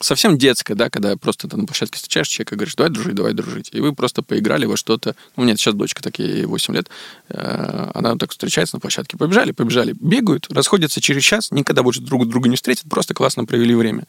совсем 0.00 0.38
детская, 0.38 0.74
да, 0.74 0.90
когда 0.90 1.16
просто 1.16 1.48
ты 1.48 1.56
на 1.56 1.66
площадке 1.66 1.96
встречаешь 1.96 2.28
человека 2.28 2.54
и 2.54 2.58
говоришь, 2.58 2.74
давай 2.74 2.90
дружить, 2.90 3.14
давай 3.14 3.32
дружить. 3.32 3.70
И 3.72 3.80
вы 3.80 3.94
просто 3.94 4.22
поиграли 4.22 4.66
во 4.66 4.76
что-то. 4.76 5.14
Ну, 5.36 5.42
у 5.42 5.46
меня 5.46 5.56
сейчас 5.56 5.74
дочка, 5.74 6.02
так 6.02 6.18
ей 6.18 6.44
8 6.44 6.74
лет, 6.74 6.88
э, 7.28 7.90
она 7.94 8.16
так 8.16 8.30
встречается 8.30 8.76
на 8.76 8.80
площадке. 8.80 9.16
Побежали, 9.16 9.52
побежали, 9.52 9.94
бегают, 10.00 10.46
расходятся 10.50 11.00
через 11.00 11.22
час, 11.22 11.50
никогда 11.50 11.82
больше 11.82 12.00
друг 12.00 12.28
друга 12.28 12.48
не 12.48 12.56
встретят, 12.56 12.88
просто 12.88 13.14
классно 13.14 13.44
провели 13.44 13.74
время. 13.74 14.04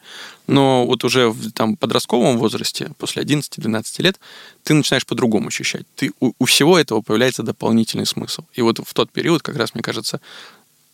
Но 0.46 0.86
вот 0.86 1.04
уже 1.04 1.28
в 1.28 1.52
там, 1.52 1.76
подростковом 1.76 2.38
возрасте, 2.38 2.92
после 2.98 3.22
11-12 3.22 4.02
лет, 4.02 4.18
ты 4.62 4.74
начинаешь 4.74 5.06
по-другому 5.06 5.48
ощущать. 5.48 5.86
Ты, 5.96 6.12
у, 6.20 6.32
у 6.38 6.44
всего 6.44 6.78
этого 6.78 7.00
появляется 7.00 7.42
дополнительный 7.42 8.06
смысл. 8.06 8.42
И 8.54 8.62
вот 8.62 8.78
в 8.78 8.94
тот 8.94 9.10
период, 9.10 9.42
как 9.42 9.56
раз, 9.56 9.74
мне 9.74 9.82
кажется, 9.82 10.20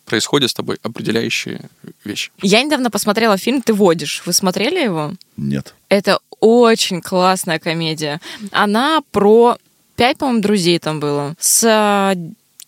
происходят 0.07 0.49
с 0.49 0.53
тобой 0.53 0.77
определяющие 0.81 1.59
вещи. 2.05 2.31
Я 2.41 2.63
недавно 2.63 2.89
посмотрела 2.89 3.37
фильм 3.37 3.61
«Ты 3.61 3.73
водишь». 3.73 4.23
Вы 4.25 4.33
смотрели 4.33 4.83
его? 4.83 5.13
Нет. 5.35 5.75
Это 5.89 6.19
очень 6.39 7.01
классная 7.01 7.59
комедия. 7.59 8.19
Она 8.51 9.01
про 9.11 9.57
пять, 9.95 10.17
по-моему, 10.17 10.41
друзей 10.41 10.79
там 10.79 10.99
было. 10.99 11.35
С 11.39 11.63
а, 11.67 12.15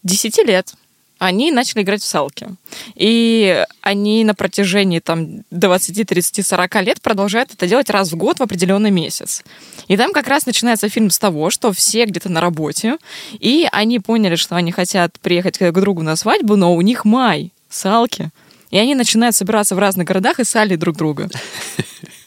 10 0.03 0.37
лет 0.45 0.73
они 1.19 1.51
начали 1.51 1.83
играть 1.83 2.01
в 2.01 2.05
салки. 2.05 2.47
И 2.95 3.65
они 3.81 4.23
на 4.23 4.33
протяжении 4.33 4.99
там 4.99 5.43
20, 5.51 6.07
30, 6.07 6.45
40 6.45 6.75
лет 6.83 7.01
продолжают 7.01 7.53
это 7.53 7.67
делать 7.67 7.89
раз 7.89 8.11
в 8.11 8.15
год 8.15 8.39
в 8.39 8.43
определенный 8.43 8.89
месяц. 8.89 9.43
И 9.87 9.97
там 9.97 10.13
как 10.13 10.27
раз 10.27 10.45
начинается 10.45 10.89
фильм 10.89 11.09
с 11.09 11.19
того, 11.19 11.49
что 11.49 11.73
все 11.73 12.05
где-то 12.05 12.29
на 12.29 12.41
работе, 12.41 12.97
и 13.33 13.67
они 13.71 13.99
поняли, 13.99 14.35
что 14.35 14.55
они 14.55 14.71
хотят 14.71 15.19
приехать 15.19 15.57
к 15.57 15.71
другу 15.73 16.01
на 16.03 16.15
свадьбу, 16.15 16.55
но 16.55 16.73
у 16.73 16.81
них 16.81 17.05
май, 17.05 17.51
салки. 17.69 18.29
И 18.71 18.77
они 18.77 18.95
начинают 18.95 19.35
собираться 19.35 19.75
в 19.75 19.79
разных 19.79 20.07
городах 20.07 20.39
и 20.39 20.43
сали 20.43 20.75
друг 20.75 20.95
друга. 20.95 21.29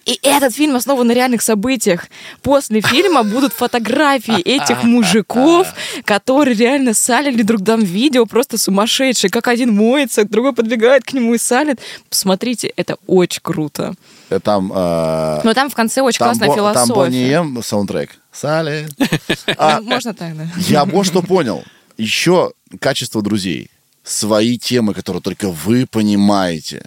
И 0.04 0.18
этот 0.22 0.54
фильм 0.54 0.74
основан 0.76 1.06
на 1.06 1.12
реальных 1.12 1.42
событиях. 1.42 2.06
После 2.42 2.80
фильма 2.80 3.22
будут 3.34 3.52
фотографии 3.52 4.40
этих 4.40 4.82
мужиков, 4.82 5.68
которые 6.04 6.56
реально 6.56 6.94
салили 6.94 7.42
друг 7.42 7.60
другу 7.60 7.82
видео, 7.82 8.26
просто 8.26 8.58
сумасшедшие. 8.58 9.30
Как 9.30 9.48
один 9.48 9.74
моется, 9.74 10.24
другой 10.24 10.52
подбегает 10.52 11.04
к 11.04 11.12
нему 11.12 11.34
и 11.34 11.38
салит. 11.38 11.80
Посмотрите, 12.10 12.72
это 12.76 12.96
очень 13.06 13.40
круто. 13.42 13.94
Э, 14.30 14.40
Там, 14.40 14.72
э, 14.74 15.40
Но 15.44 15.54
там 15.54 15.70
в 15.70 15.74
конце 15.74 16.00
очень 16.00 16.18
там, 16.18 16.28
классная 16.28 16.48
Бо- 16.48 16.54
там 16.54 16.86
философия. 16.86 16.94
Бонни 16.94 17.30
М 17.32 17.62
саундтрек. 17.62 18.10
Сали. 18.32 18.88
А, 19.56 19.78
Ну, 19.80 19.88
Можно 19.90 20.14
так, 20.14 20.36
да? 20.36 20.46
Я 20.56 20.84
вот 20.84 21.06
что 21.06 21.22
понял. 21.22 21.62
Еще 21.98 22.52
качество 22.80 23.22
друзей. 23.22 23.70
Свои 24.04 24.58
темы, 24.58 24.94
которые 24.94 25.22
только 25.22 25.50
вы 25.50 25.86
понимаете. 25.86 26.86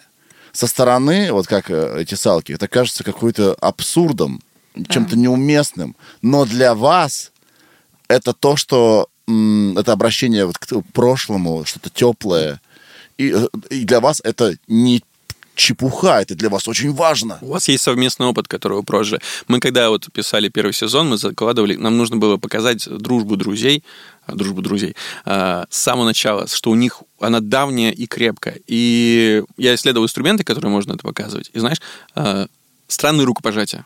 Со 0.55 0.67
стороны, 0.67 1.33
вот 1.33 1.47
как 1.47 1.69
э, 1.69 1.97
эти 1.99 2.15
салки, 2.15 2.53
это 2.53 2.69
кажется 2.69 3.03
какой-то 3.03 3.55
абсурдом, 3.55 4.41
чем-то 4.87 5.17
неуместным. 5.17 5.97
Но 6.21 6.45
для 6.45 6.73
вас 6.73 7.33
это 8.07 8.31
то, 8.31 8.55
что 8.55 9.09
это 9.27 9.91
обращение 9.91 10.45
вот 10.45 10.57
к 10.57 10.81
прошлому, 10.93 11.65
что-то 11.65 11.89
теплое. 11.89 12.61
И, 13.17 13.33
э, 13.35 13.47
и 13.69 13.83
для 13.83 13.99
вас 13.99 14.21
это 14.23 14.55
не 14.69 15.03
чепуха, 15.55 16.21
это 16.21 16.35
для 16.35 16.49
вас 16.49 16.67
очень 16.67 16.93
важно. 16.93 17.37
У 17.41 17.51
вас 17.51 17.67
есть 17.67 17.83
совместный 17.83 18.27
опыт, 18.27 18.47
которого 18.47 18.81
прожили. 18.81 19.21
Мы 19.47 19.59
когда 19.59 19.89
вот 19.89 20.07
писали 20.11 20.49
первый 20.49 20.73
сезон, 20.73 21.09
мы 21.09 21.17
закладывали, 21.17 21.75
нам 21.75 21.97
нужно 21.97 22.17
было 22.17 22.37
показать 22.37 22.87
дружбу 22.87 23.35
друзей, 23.37 23.83
а, 24.25 24.35
дружбу 24.35 24.61
друзей, 24.61 24.95
а, 25.25 25.65
с 25.69 25.77
самого 25.77 26.05
начала, 26.05 26.47
что 26.47 26.71
у 26.71 26.75
них 26.75 27.01
она 27.19 27.39
давняя 27.39 27.91
и 27.91 28.05
крепкая. 28.05 28.59
И 28.67 29.43
я 29.57 29.75
исследовал 29.75 30.05
инструменты, 30.05 30.43
которые 30.43 30.71
можно 30.71 30.93
это 30.93 31.03
показывать. 31.03 31.49
И 31.53 31.59
знаешь, 31.59 31.81
а, 32.15 32.47
странные 32.87 33.25
рукопожатия. 33.25 33.85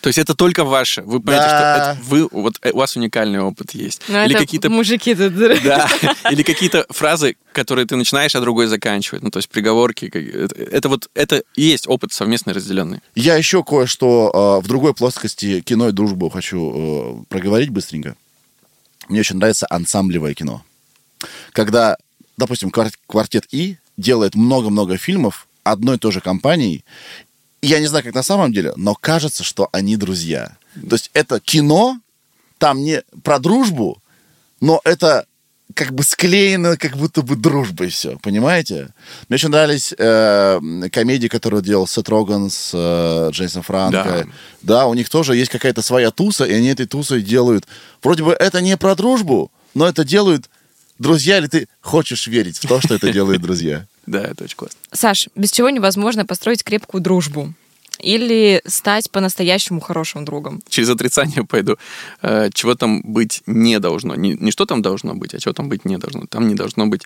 То 0.00 0.08
есть 0.08 0.18
это 0.18 0.34
только 0.34 0.64
ваше. 0.64 1.02
Вы 1.02 1.20
понимаете, 1.20 1.46
Да. 1.50 1.58
что 1.58 1.92
это 1.92 2.08
вы, 2.08 2.28
вот 2.30 2.58
э, 2.62 2.70
у 2.70 2.76
вас 2.78 2.94
уникальный 2.96 3.40
опыт 3.40 3.72
есть. 3.72 4.02
Ну, 4.08 4.24
Или 4.24 4.34
какие-то 4.34 4.70
мужики 4.70 5.14
тут 5.14 5.34
да, 5.34 5.88
или 6.30 6.42
какие-то 6.42 6.86
фразы, 6.90 7.36
которые 7.52 7.86
ты 7.86 7.96
начинаешь, 7.96 8.34
а 8.36 8.40
другой 8.40 8.66
заканчивает. 8.66 9.22
Ну, 9.24 9.30
то 9.30 9.38
есть 9.38 9.48
приговорки. 9.48 10.06
Это, 10.06 10.88
вот, 10.88 11.08
это 11.14 11.42
и 11.56 11.62
есть 11.62 11.88
опыт 11.88 12.12
совместный, 12.12 12.52
разделенный. 12.52 13.00
Я 13.14 13.36
еще 13.36 13.64
кое-что 13.64 14.58
э, 14.60 14.64
в 14.64 14.68
другой 14.68 14.94
плоскости 14.94 15.60
кино 15.62 15.88
и 15.88 15.92
дружбу 15.92 16.28
хочу 16.28 17.22
э, 17.22 17.24
проговорить 17.28 17.70
быстренько. 17.70 18.14
Мне 19.08 19.20
очень 19.20 19.36
нравится 19.36 19.66
ансамблевое 19.68 20.34
кино. 20.34 20.62
Когда, 21.52 21.96
допустим, 22.36 22.70
квар- 22.70 22.92
квартет 23.06 23.46
И 23.50 23.76
делает 23.96 24.34
много-много 24.34 24.96
фильмов 24.96 25.46
одной 25.64 25.96
и 25.96 25.98
той 25.98 26.12
же 26.12 26.20
компанией, 26.20 26.76
и 26.76 26.84
я 27.62 27.80
не 27.80 27.86
знаю, 27.86 28.04
как 28.04 28.14
на 28.14 28.22
самом 28.22 28.52
деле, 28.52 28.72
но 28.76 28.94
кажется, 28.94 29.44
что 29.44 29.68
они 29.72 29.96
друзья. 29.96 30.56
То 30.88 30.96
есть 30.96 31.10
это 31.14 31.40
кино, 31.40 31.98
там 32.58 32.82
не 32.82 33.02
про 33.22 33.38
дружбу, 33.38 34.02
но 34.60 34.80
это 34.84 35.26
как 35.74 35.92
бы 35.92 36.02
склеено, 36.02 36.76
как 36.76 36.96
будто 36.96 37.22
бы 37.22 37.36
дружбой 37.36 37.88
все, 37.88 38.18
понимаете? 38.22 38.88
Мне 39.28 39.36
очень 39.36 39.48
нравились 39.48 39.94
э, 39.96 40.60
комедии, 40.90 41.28
которые 41.28 41.62
делал 41.62 41.86
Сет 41.86 42.08
Роган 42.08 42.50
с 42.50 42.70
э, 42.74 43.30
Джейсоном 43.32 43.62
Франко. 43.62 44.26
Да. 44.62 44.86
у 44.86 44.94
них 44.94 45.08
тоже 45.08 45.36
есть 45.36 45.50
какая-то 45.50 45.82
своя 45.82 46.10
туса, 46.10 46.44
и 46.44 46.52
они 46.52 46.68
этой 46.68 46.86
тусой 46.86 47.22
делают. 47.22 47.66
Вроде 48.02 48.22
бы 48.22 48.32
это 48.32 48.60
не 48.60 48.76
про 48.76 48.94
дружбу, 48.94 49.50
но 49.74 49.86
это 49.86 50.04
делают 50.04 50.50
друзья, 50.98 51.38
или 51.38 51.46
ты 51.46 51.68
хочешь 51.80 52.26
верить 52.26 52.58
в 52.58 52.68
то, 52.68 52.80
что 52.80 52.94
это 52.94 53.12
делают 53.12 53.40
друзья? 53.40 53.86
Да, 54.06 54.22
это 54.22 54.44
очень 54.44 54.56
классно. 54.56 54.78
Саш, 54.92 55.28
без 55.34 55.50
чего 55.50 55.70
невозможно 55.70 56.26
построить 56.26 56.64
крепкую 56.64 57.02
дружбу? 57.02 57.54
Или 57.98 58.62
стать 58.66 59.10
по-настоящему 59.10 59.80
хорошим 59.80 60.24
другом? 60.24 60.60
Через 60.68 60.88
отрицание 60.88 61.44
пойду. 61.44 61.76
Э, 62.20 62.50
чего 62.52 62.74
там 62.74 63.02
быть 63.02 63.42
не 63.46 63.78
должно. 63.78 64.14
Не, 64.16 64.34
не 64.34 64.50
что 64.50 64.66
там 64.66 64.82
должно 64.82 65.14
быть, 65.14 65.34
а 65.34 65.38
чего 65.38 65.52
там 65.52 65.68
быть 65.68 65.84
не 65.84 65.98
должно. 65.98 66.26
Там 66.26 66.48
не 66.48 66.54
должно 66.54 66.86
быть 66.86 67.02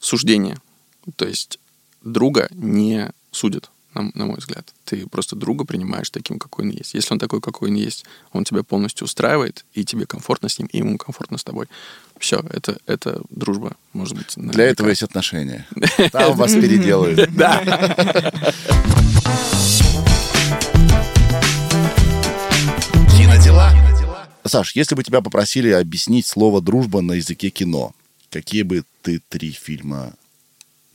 суждения. 0.00 0.58
То 1.16 1.26
есть 1.26 1.60
друга 2.02 2.48
не 2.50 3.12
судят, 3.30 3.70
на, 3.94 4.10
на 4.14 4.26
мой 4.26 4.36
взгляд. 4.38 4.72
Ты 4.84 5.06
просто 5.06 5.36
друга 5.36 5.64
принимаешь 5.64 6.10
таким, 6.10 6.38
какой 6.38 6.64
он 6.66 6.70
есть. 6.70 6.94
Если 6.94 7.12
он 7.12 7.18
такой, 7.18 7.40
какой 7.40 7.70
он 7.70 7.76
есть, 7.76 8.04
он 8.32 8.44
тебя 8.44 8.62
полностью 8.62 9.04
устраивает, 9.04 9.64
и 9.74 9.84
тебе 9.84 10.06
комфортно 10.06 10.48
с 10.48 10.58
ним, 10.58 10.68
и 10.72 10.78
ему 10.78 10.96
комфортно 10.98 11.38
с 11.38 11.44
тобой. 11.44 11.66
Все, 12.18 12.42
это, 12.50 12.78
это 12.86 13.20
дружба, 13.30 13.72
может 13.92 14.16
быть. 14.16 14.34
Для 14.36 14.44
наверняка. 14.44 14.70
этого 14.70 14.88
есть 14.88 15.02
отношения. 15.02 15.66
Там 16.12 16.36
вас 16.36 16.52
переделают. 16.52 17.18
Кинодела. 23.16 23.72
Саш, 24.44 24.74
если 24.74 24.94
бы 24.94 25.04
тебя 25.04 25.20
попросили 25.20 25.70
объяснить 25.70 26.26
слово 26.26 26.60
«дружба» 26.60 27.00
на 27.02 27.12
языке 27.12 27.50
кино, 27.50 27.92
какие 28.30 28.62
бы 28.62 28.84
ты 29.02 29.20
три 29.28 29.52
фильма 29.52 30.14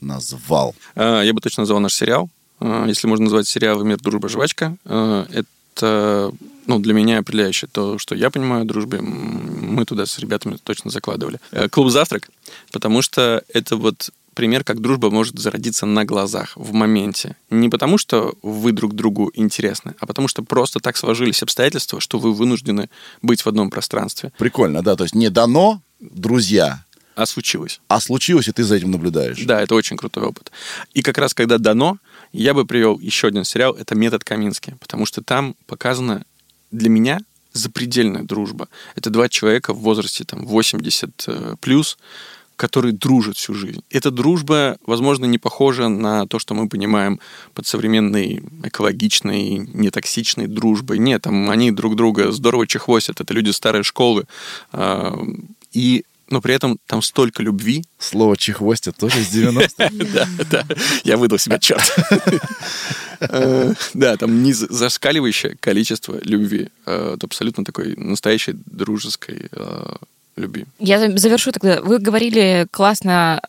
назвал? 0.00 0.74
А, 0.94 1.22
Я 1.22 1.32
бы 1.32 1.40
точно 1.40 1.62
назвал 1.62 1.80
наш 1.80 1.94
сериал. 1.94 2.28
А, 2.60 2.86
Если 2.86 3.06
можно 3.06 3.24
назвать 3.24 3.46
сериал 3.48 3.82
«Мир, 3.84 3.98
дружба, 3.98 4.28
жвачка», 4.28 4.76
а, 4.84 5.26
это 5.30 6.32
ну, 6.66 6.78
для 6.78 6.94
меня 6.94 7.18
определяющее 7.18 7.68
то, 7.70 7.98
что 7.98 8.14
я 8.14 8.30
понимаю 8.30 8.62
о 8.62 8.64
дружбе. 8.64 9.00
Мы 9.00 9.84
туда 9.84 10.06
с 10.06 10.18
ребятами 10.18 10.56
точно 10.62 10.90
закладывали. 10.90 11.38
Э, 11.52 11.68
Клуб 11.68 11.90
«Завтрак», 11.90 12.28
потому 12.72 13.02
что 13.02 13.44
это 13.52 13.76
вот 13.76 14.10
пример, 14.34 14.64
как 14.64 14.80
дружба 14.80 15.10
может 15.10 15.38
зародиться 15.38 15.86
на 15.86 16.04
глазах, 16.04 16.52
в 16.56 16.72
моменте. 16.72 17.36
Не 17.50 17.68
потому, 17.68 17.98
что 17.98 18.34
вы 18.42 18.72
друг 18.72 18.94
другу 18.94 19.30
интересны, 19.34 19.94
а 20.00 20.06
потому 20.06 20.28
что 20.28 20.42
просто 20.42 20.78
так 20.80 20.96
сложились 20.96 21.42
обстоятельства, 21.42 22.00
что 22.00 22.18
вы 22.18 22.32
вынуждены 22.34 22.90
быть 23.22 23.42
в 23.42 23.46
одном 23.46 23.70
пространстве. 23.70 24.32
Прикольно, 24.38 24.82
да, 24.82 24.96
то 24.96 25.04
есть 25.04 25.14
не 25.14 25.30
дано, 25.30 25.80
друзья, 26.00 26.84
А 27.14 27.24
случилось. 27.26 27.80
а 27.88 28.00
случилось, 28.00 28.48
и 28.48 28.52
ты 28.52 28.62
за 28.64 28.76
этим 28.76 28.90
наблюдаешь. 28.90 29.42
Да, 29.44 29.62
это 29.62 29.74
очень 29.74 29.96
крутой 29.96 30.24
опыт. 30.24 30.50
И 30.92 31.00
как 31.02 31.16
раз 31.16 31.32
когда 31.32 31.56
дано, 31.58 31.98
я 32.32 32.54
бы 32.54 32.66
привел 32.66 32.98
еще 32.98 33.28
один 33.28 33.44
сериал, 33.44 33.74
это 33.74 33.94
«Метод 33.94 34.24
Камински», 34.24 34.76
потому 34.80 35.06
что 35.06 35.22
там 35.22 35.54
показана 35.66 36.24
для 36.70 36.88
меня 36.88 37.20
запредельная 37.52 38.22
дружба. 38.22 38.68
Это 38.94 39.10
два 39.10 39.28
человека 39.28 39.72
в 39.72 39.78
возрасте 39.78 40.24
там, 40.24 40.46
80 40.46 41.24
э, 41.26 41.54
плюс, 41.60 41.98
которые 42.56 42.92
дружат 42.92 43.36
всю 43.36 43.54
жизнь. 43.54 43.82
Эта 43.90 44.10
дружба, 44.10 44.78
возможно, 44.86 45.26
не 45.26 45.38
похожа 45.38 45.88
на 45.88 46.26
то, 46.26 46.38
что 46.38 46.54
мы 46.54 46.68
понимаем 46.68 47.20
под 47.54 47.66
современной 47.66 48.42
экологичной, 48.64 49.58
нетоксичной 49.74 50.46
дружбой. 50.46 50.98
Нет, 50.98 51.22
там 51.22 51.50
они 51.50 51.70
друг 51.70 51.96
друга 51.96 52.32
здорово 52.32 52.66
чехвостят. 52.66 53.20
Это 53.20 53.34
люди 53.34 53.50
старой 53.50 53.82
школы. 53.82 54.24
А, 54.72 55.14
И 55.72 56.04
но 56.28 56.40
при 56.40 56.54
этом 56.54 56.78
там 56.86 57.02
столько 57.02 57.42
любви. 57.42 57.84
Слово 57.98 58.36
чехвостя 58.36 58.92
тоже 58.92 59.20
из 59.20 59.28
90-х. 59.34 59.90
Да, 60.14 60.28
да, 60.50 60.66
я 61.04 61.16
выдал 61.16 61.38
себя, 61.38 61.58
черт. 61.58 61.82
Э, 63.20 63.72
Да, 63.94 64.16
там 64.16 64.42
не 64.42 64.52
за- 64.52 64.72
зашкаливающее 64.72 65.56
количество 65.60 66.18
любви. 66.22 66.68
Это 66.84 67.18
абсолютно 67.22 67.64
такой 67.64 67.94
настоящей 67.96 68.54
дружеской 68.66 69.48
э, 69.50 69.96
любви. 70.36 70.66
Я 70.78 70.98
за- 70.98 71.16
завершу 71.16 71.52
тогда. 71.52 71.80
Вы 71.80 71.98
говорили 71.98 72.66
классно 72.70 73.40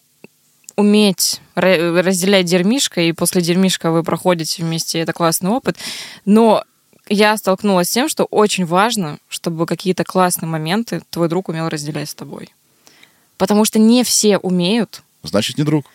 уметь 0.75 1.41
ра- 1.55 2.01
разделять 2.01 2.45
дерьмишко, 2.45 3.01
и 3.01 3.11
после 3.11 3.41
дерьмишка 3.41 3.91
вы 3.91 4.03
проходите 4.03 4.63
вместе, 4.63 4.99
это 4.99 5.11
классный 5.13 5.49
опыт. 5.49 5.77
Но 6.25 6.63
я 7.09 7.35
столкнулась 7.37 7.87
с 7.89 7.91
тем, 7.93 8.09
что 8.09 8.25
очень 8.25 8.65
важно, 8.65 9.17
чтобы 9.27 9.65
какие-то 9.65 10.03
классные 10.03 10.49
моменты 10.49 11.01
твой 11.09 11.29
друг 11.29 11.49
умел 11.49 11.67
разделять 11.69 12.09
с 12.09 12.13
тобой. 12.15 12.49
Потому 13.37 13.65
что 13.65 13.79
не 13.79 14.03
все 14.03 14.37
умеют, 14.37 15.03
Значит, 15.23 15.57
не 15.57 15.63
друг. 15.63 15.85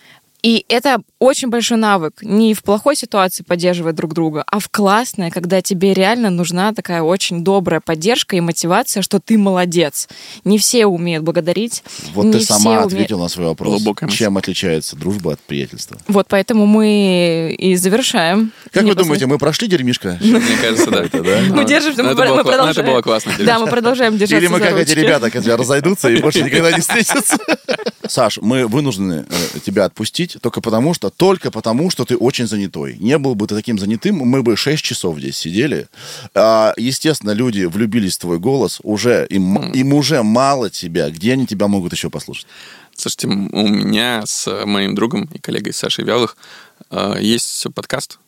И 0.43 0.65
это 0.69 1.01
очень 1.23 1.49
большой 1.49 1.79
навык. 1.79 2.15
Не 2.23 2.53
в 2.53 2.63
плохой 2.65 2.97
ситуации 2.97 3.45
поддерживать 3.45 3.95
друг 3.95 4.13
друга, 4.13 4.43
а 4.47 4.59
в 4.59 4.69
классной, 4.69 5.31
когда 5.31 5.63
тебе 5.63 5.95
реально 5.95 6.31
нужна 6.31 6.75
такая 6.75 7.03
очень 7.03 7.45
добрая 7.45 7.81
поддержка 7.81 8.35
и 8.35 8.41
мотивация, 8.41 9.03
что 9.03 9.21
ты 9.21 9.39
молодец. 9.39 10.09
Не 10.45 10.59
все 10.59 10.87
умеют 10.87 11.23
благодарить. 11.23 11.85
Вот 12.15 12.25
не 12.25 12.33
ты 12.33 12.41
сама 12.41 12.79
уме- 12.79 12.87
ответила 12.87 13.23
на 13.23 13.29
свой 13.29 13.47
вопрос. 13.47 13.69
Глубокая. 13.69 14.09
Чем 14.11 14.37
отличается 14.37 14.97
дружба 14.97 15.35
от 15.35 15.41
приятельства? 15.41 15.97
Вот 16.09 16.27
поэтому 16.29 16.67
мы 16.67 17.55
и 17.57 17.77
завершаем. 17.77 18.51
Как 18.73 18.83
вы 18.83 18.89
Непосредственно. 18.89 18.95
думаете, 19.05 19.27
мы 19.27 19.39
прошли 19.39 19.69
дерьмишко? 19.69 20.19
Мне 20.21 20.41
кажется, 20.61 20.91
да. 20.91 21.05
Это, 21.05 21.23
да? 21.23 21.41
Мы 21.51 21.65
держимся, 21.65 22.03
мы, 22.03 22.17
продолжаем. 22.17 22.71
Это 22.71 22.83
было 22.83 23.01
классно. 23.01 23.33
Да, 23.39 23.61
мы 23.61 23.69
продолжаем 23.69 24.19
держаться 24.19 24.37
Или 24.37 24.49
мы 24.49 24.59
как 24.59 24.77
эти 24.77 24.93
ребята, 24.93 25.31
которые 25.31 25.55
разойдутся 25.55 26.11
и 26.11 26.21
больше 26.21 26.43
никогда 26.43 26.73
не 26.73 26.81
встретятся. 26.81 27.39
Саш, 28.09 28.39
мы 28.43 28.67
вынуждены 28.67 29.25
э, 29.29 29.59
тебя 29.65 29.85
отпустить 29.85 30.37
только 30.41 30.61
потому, 30.61 30.93
что 30.93 31.12
только 31.17 31.51
потому, 31.51 31.91
что 31.91 32.05
ты 32.05 32.17
очень 32.17 32.47
занятой. 32.47 32.97
Не 32.99 33.19
был 33.19 33.35
бы 33.35 33.47
ты 33.47 33.55
таким 33.55 33.79
занятым, 33.79 34.17
мы 34.17 34.43
бы 34.43 34.57
6 34.57 34.83
часов 34.83 35.19
здесь 35.19 35.37
сидели. 35.37 35.89
А, 36.35 36.75
естественно, 36.77 37.33
люди 37.33 37.65
влюбились 37.65 38.17
в 38.17 38.21
твой 38.21 38.39
голос, 38.39 38.81
уже 38.83 39.27
им, 39.31 39.73
им 39.73 39.93
уже 39.95 40.23
мало 40.23 40.71
тебя. 40.71 41.11
Где 41.11 41.33
они 41.33 41.47
тебя 41.47 41.69
могут 41.69 41.93
еще 41.93 42.11
послушать? 42.11 42.47
Слушайте, 42.95 43.29
у 43.29 43.69
меня 43.69 44.23
с 44.27 44.65
моим 44.67 44.95
другом 44.95 45.29
и 45.33 45.39
коллегой 45.39 45.73
Сашей 45.73 46.05
Вялых 46.05 46.37
э, 46.91 47.17
есть 47.21 47.67
подкаст 47.75 48.19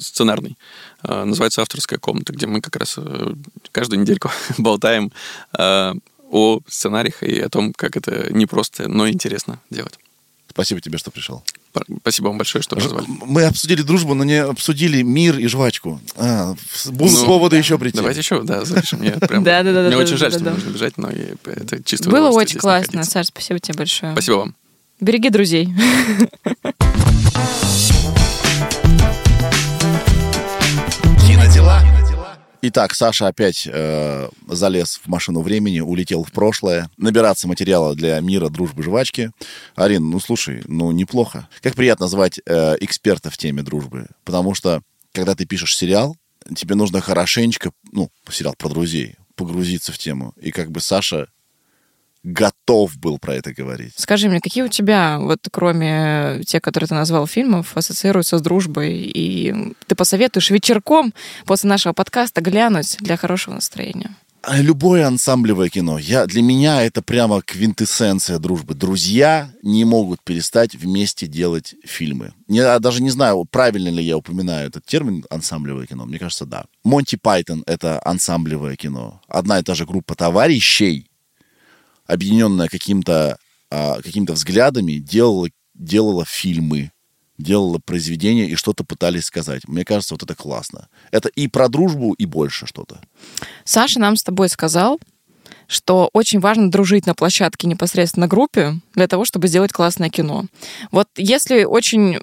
сценарный. 0.00 0.56
Э, 1.02 1.24
Называется 1.24 1.62
«Авторская 1.62 1.98
комната», 1.98 2.32
где 2.32 2.46
мы 2.46 2.60
как 2.60 2.76
раз 2.76 2.94
э, 2.98 3.34
каждую 3.72 4.00
недельку 4.00 4.30
болтаем 4.58 5.12
э, 5.58 5.92
о 6.30 6.60
сценариях 6.68 7.22
и 7.22 7.40
о 7.40 7.48
том, 7.48 7.72
как 7.72 7.96
это 7.96 8.32
не 8.32 8.46
просто, 8.46 8.88
но 8.88 9.08
интересно 9.08 9.60
делать. 9.70 9.98
Спасибо 10.48 10.80
тебе, 10.80 10.98
что 10.98 11.10
пришел. 11.10 11.42
Спасибо 12.00 12.28
вам 12.28 12.38
большое, 12.38 12.62
что 12.62 12.76
позвали. 12.76 13.06
Мы 13.24 13.44
обсудили 13.44 13.82
дружбу, 13.82 14.14
но 14.14 14.24
не 14.24 14.42
обсудили 14.42 15.02
мир 15.02 15.38
и 15.38 15.46
жвачку. 15.46 16.00
А, 16.16 16.54
будут 16.86 17.18
Ну, 17.20 17.26
поводы 17.26 17.56
еще 17.56 17.78
прийти. 17.78 17.96
Давайте 17.98 18.20
еще, 18.20 18.42
да, 18.42 18.64
запишем. 18.64 19.02
Я 19.02 19.12
прям- 19.12 19.44
Да-да-да-да-да-да-да. 19.44 19.96
Мне 19.96 20.04
очень 20.04 20.16
жаль, 20.16 20.32
что 20.32 20.40
нужно 20.50 20.70
бежать, 20.70 20.96
но 20.98 21.08
это 21.10 21.82
чисто 21.84 22.10
Было 22.10 22.30
очень 22.30 22.58
классно. 22.58 22.98
находиться. 22.98 23.12
Саш, 23.12 23.26
спасибо 23.26 23.60
тебе 23.60 23.78
большое. 23.78 24.12
Спасибо 24.12 24.34
вам. 24.36 24.54
Береги 25.00 25.30
друзей. 25.30 25.68
Итак, 32.68 32.96
Саша 32.96 33.28
опять 33.28 33.68
э, 33.70 34.28
залез 34.48 35.00
в 35.04 35.06
машину 35.06 35.40
времени, 35.42 35.78
улетел 35.78 36.24
в 36.24 36.32
прошлое, 36.32 36.90
набираться 36.96 37.46
материала 37.46 37.94
для 37.94 38.18
мира, 38.18 38.48
дружбы, 38.48 38.82
жвачки. 38.82 39.30
Арин, 39.76 40.10
ну 40.10 40.18
слушай, 40.18 40.62
ну 40.66 40.90
неплохо. 40.90 41.48
Как 41.62 41.76
приятно 41.76 42.08
звать 42.08 42.40
э, 42.44 42.74
эксперта 42.80 43.30
в 43.30 43.38
теме 43.38 43.62
дружбы, 43.62 44.08
потому 44.24 44.54
что 44.54 44.82
когда 45.12 45.36
ты 45.36 45.46
пишешь 45.46 45.76
сериал, 45.76 46.16
тебе 46.56 46.74
нужно 46.74 47.00
хорошенечко, 47.00 47.70
ну, 47.92 48.10
сериал 48.28 48.56
про 48.58 48.68
друзей, 48.68 49.14
погрузиться 49.36 49.92
в 49.92 49.98
тему. 49.98 50.34
И 50.40 50.50
как 50.50 50.72
бы 50.72 50.80
Саша 50.80 51.28
готов 52.26 52.98
был 52.98 53.18
про 53.18 53.34
это 53.34 53.54
говорить. 53.54 53.94
Скажи 53.96 54.28
мне, 54.28 54.40
какие 54.40 54.64
у 54.64 54.68
тебя, 54.68 55.18
вот 55.20 55.40
кроме 55.50 56.42
тех, 56.44 56.60
которые 56.60 56.88
ты 56.88 56.94
назвал 56.94 57.26
фильмов, 57.26 57.76
ассоциируются 57.76 58.38
с 58.38 58.42
дружбой? 58.42 58.94
И 58.94 59.74
ты 59.86 59.94
посоветуешь 59.94 60.50
вечерком 60.50 61.14
после 61.46 61.70
нашего 61.70 61.92
подкаста 61.92 62.40
глянуть 62.40 62.96
для 63.00 63.16
хорошего 63.16 63.54
настроения? 63.54 64.10
А 64.42 64.60
Любое 64.60 65.04
ансамблевое 65.04 65.68
кино. 65.70 65.98
Я, 65.98 66.26
для 66.26 66.40
меня 66.40 66.82
это 66.82 67.02
прямо 67.02 67.42
квинтэссенция 67.42 68.38
дружбы. 68.38 68.74
Друзья 68.74 69.50
не 69.62 69.84
могут 69.84 70.22
перестать 70.22 70.76
вместе 70.76 71.26
делать 71.26 71.74
фильмы. 71.84 72.32
Я 72.46 72.78
даже 72.78 73.02
не 73.02 73.10
знаю, 73.10 73.44
правильно 73.44 73.88
ли 73.88 74.04
я 74.04 74.16
упоминаю 74.16 74.68
этот 74.68 74.84
термин 74.86 75.24
ансамблевое 75.30 75.86
кино. 75.86 76.06
Мне 76.06 76.20
кажется, 76.20 76.46
да. 76.46 76.66
Монти 76.84 77.16
Пайтон— 77.16 77.64
это 77.66 78.00
ансамблевое 78.04 78.76
кино. 78.76 79.20
Одна 79.26 79.58
и 79.58 79.64
та 79.64 79.74
же 79.74 79.84
группа 79.84 80.14
товарищей, 80.14 81.05
объединенная 82.06 82.68
каким-то 82.68 83.38
а, 83.70 84.00
какими-то 84.00 84.34
взглядами, 84.34 84.94
делала, 84.94 85.48
делала 85.74 86.24
фильмы, 86.24 86.92
делала 87.36 87.80
произведения 87.84 88.46
и 88.46 88.54
что-то 88.54 88.84
пытались 88.84 89.24
сказать. 89.24 89.66
Мне 89.66 89.84
кажется, 89.84 90.14
вот 90.14 90.22
это 90.22 90.34
классно. 90.34 90.88
Это 91.10 91.28
и 91.28 91.48
про 91.48 91.68
дружбу, 91.68 92.12
и 92.12 92.26
больше 92.26 92.66
что-то. 92.66 93.00
Саша 93.64 93.98
нам 93.98 94.16
с 94.16 94.22
тобой 94.22 94.48
сказал, 94.48 95.00
что 95.66 96.10
очень 96.12 96.38
важно 96.38 96.70
дружить 96.70 97.06
на 97.06 97.14
площадке 97.14 97.66
непосредственно 97.66 98.28
группе 98.28 98.74
для 98.94 99.08
того, 99.08 99.24
чтобы 99.24 99.48
сделать 99.48 99.72
классное 99.72 100.10
кино. 100.10 100.46
Вот 100.92 101.08
если 101.16 101.64
очень 101.64 102.20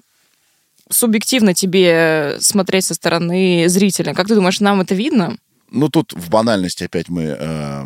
субъективно 0.88 1.52
тебе 1.52 2.38
смотреть 2.40 2.86
со 2.86 2.94
стороны 2.94 3.68
зрителя, 3.68 4.14
как 4.14 4.28
ты 4.28 4.34
думаешь, 4.34 4.60
нам 4.60 4.80
это 4.80 4.94
видно? 4.94 5.36
Ну, 5.70 5.88
тут 5.88 6.12
в 6.14 6.30
банальности 6.30 6.84
опять 6.84 7.08
мы, 7.08 7.36
э, 7.38 7.84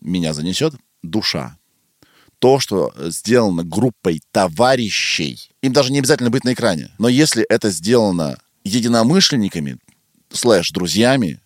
меня 0.00 0.32
занесет. 0.32 0.74
Душа. 1.02 1.56
То, 2.38 2.58
что 2.58 2.92
сделано 2.96 3.64
группой 3.64 4.22
товарищей, 4.32 5.50
им 5.62 5.72
даже 5.72 5.92
не 5.92 5.98
обязательно 5.98 6.30
быть 6.30 6.44
на 6.44 6.54
экране, 6.54 6.90
но 6.98 7.08
если 7.08 7.44
это 7.44 7.70
сделано 7.70 8.38
единомышленниками, 8.64 9.78
слэш, 10.30 10.70
друзьями, 10.70 11.40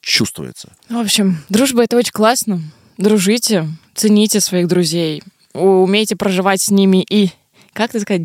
чувствуется. 0.00 0.72
В 0.88 0.96
общем, 0.96 1.38
дружба— 1.48 1.82
это 1.84 1.96
очень 1.96 2.12
классно. 2.12 2.62
Дружите, 2.98 3.68
цените 3.94 4.40
своих 4.40 4.68
друзей, 4.68 5.22
умейте 5.54 6.16
проживать 6.16 6.62
с 6.62 6.70
ними 6.70 7.04
и, 7.08 7.30
как 7.72 7.92
ты 7.92 8.00
сказать, 8.00 8.22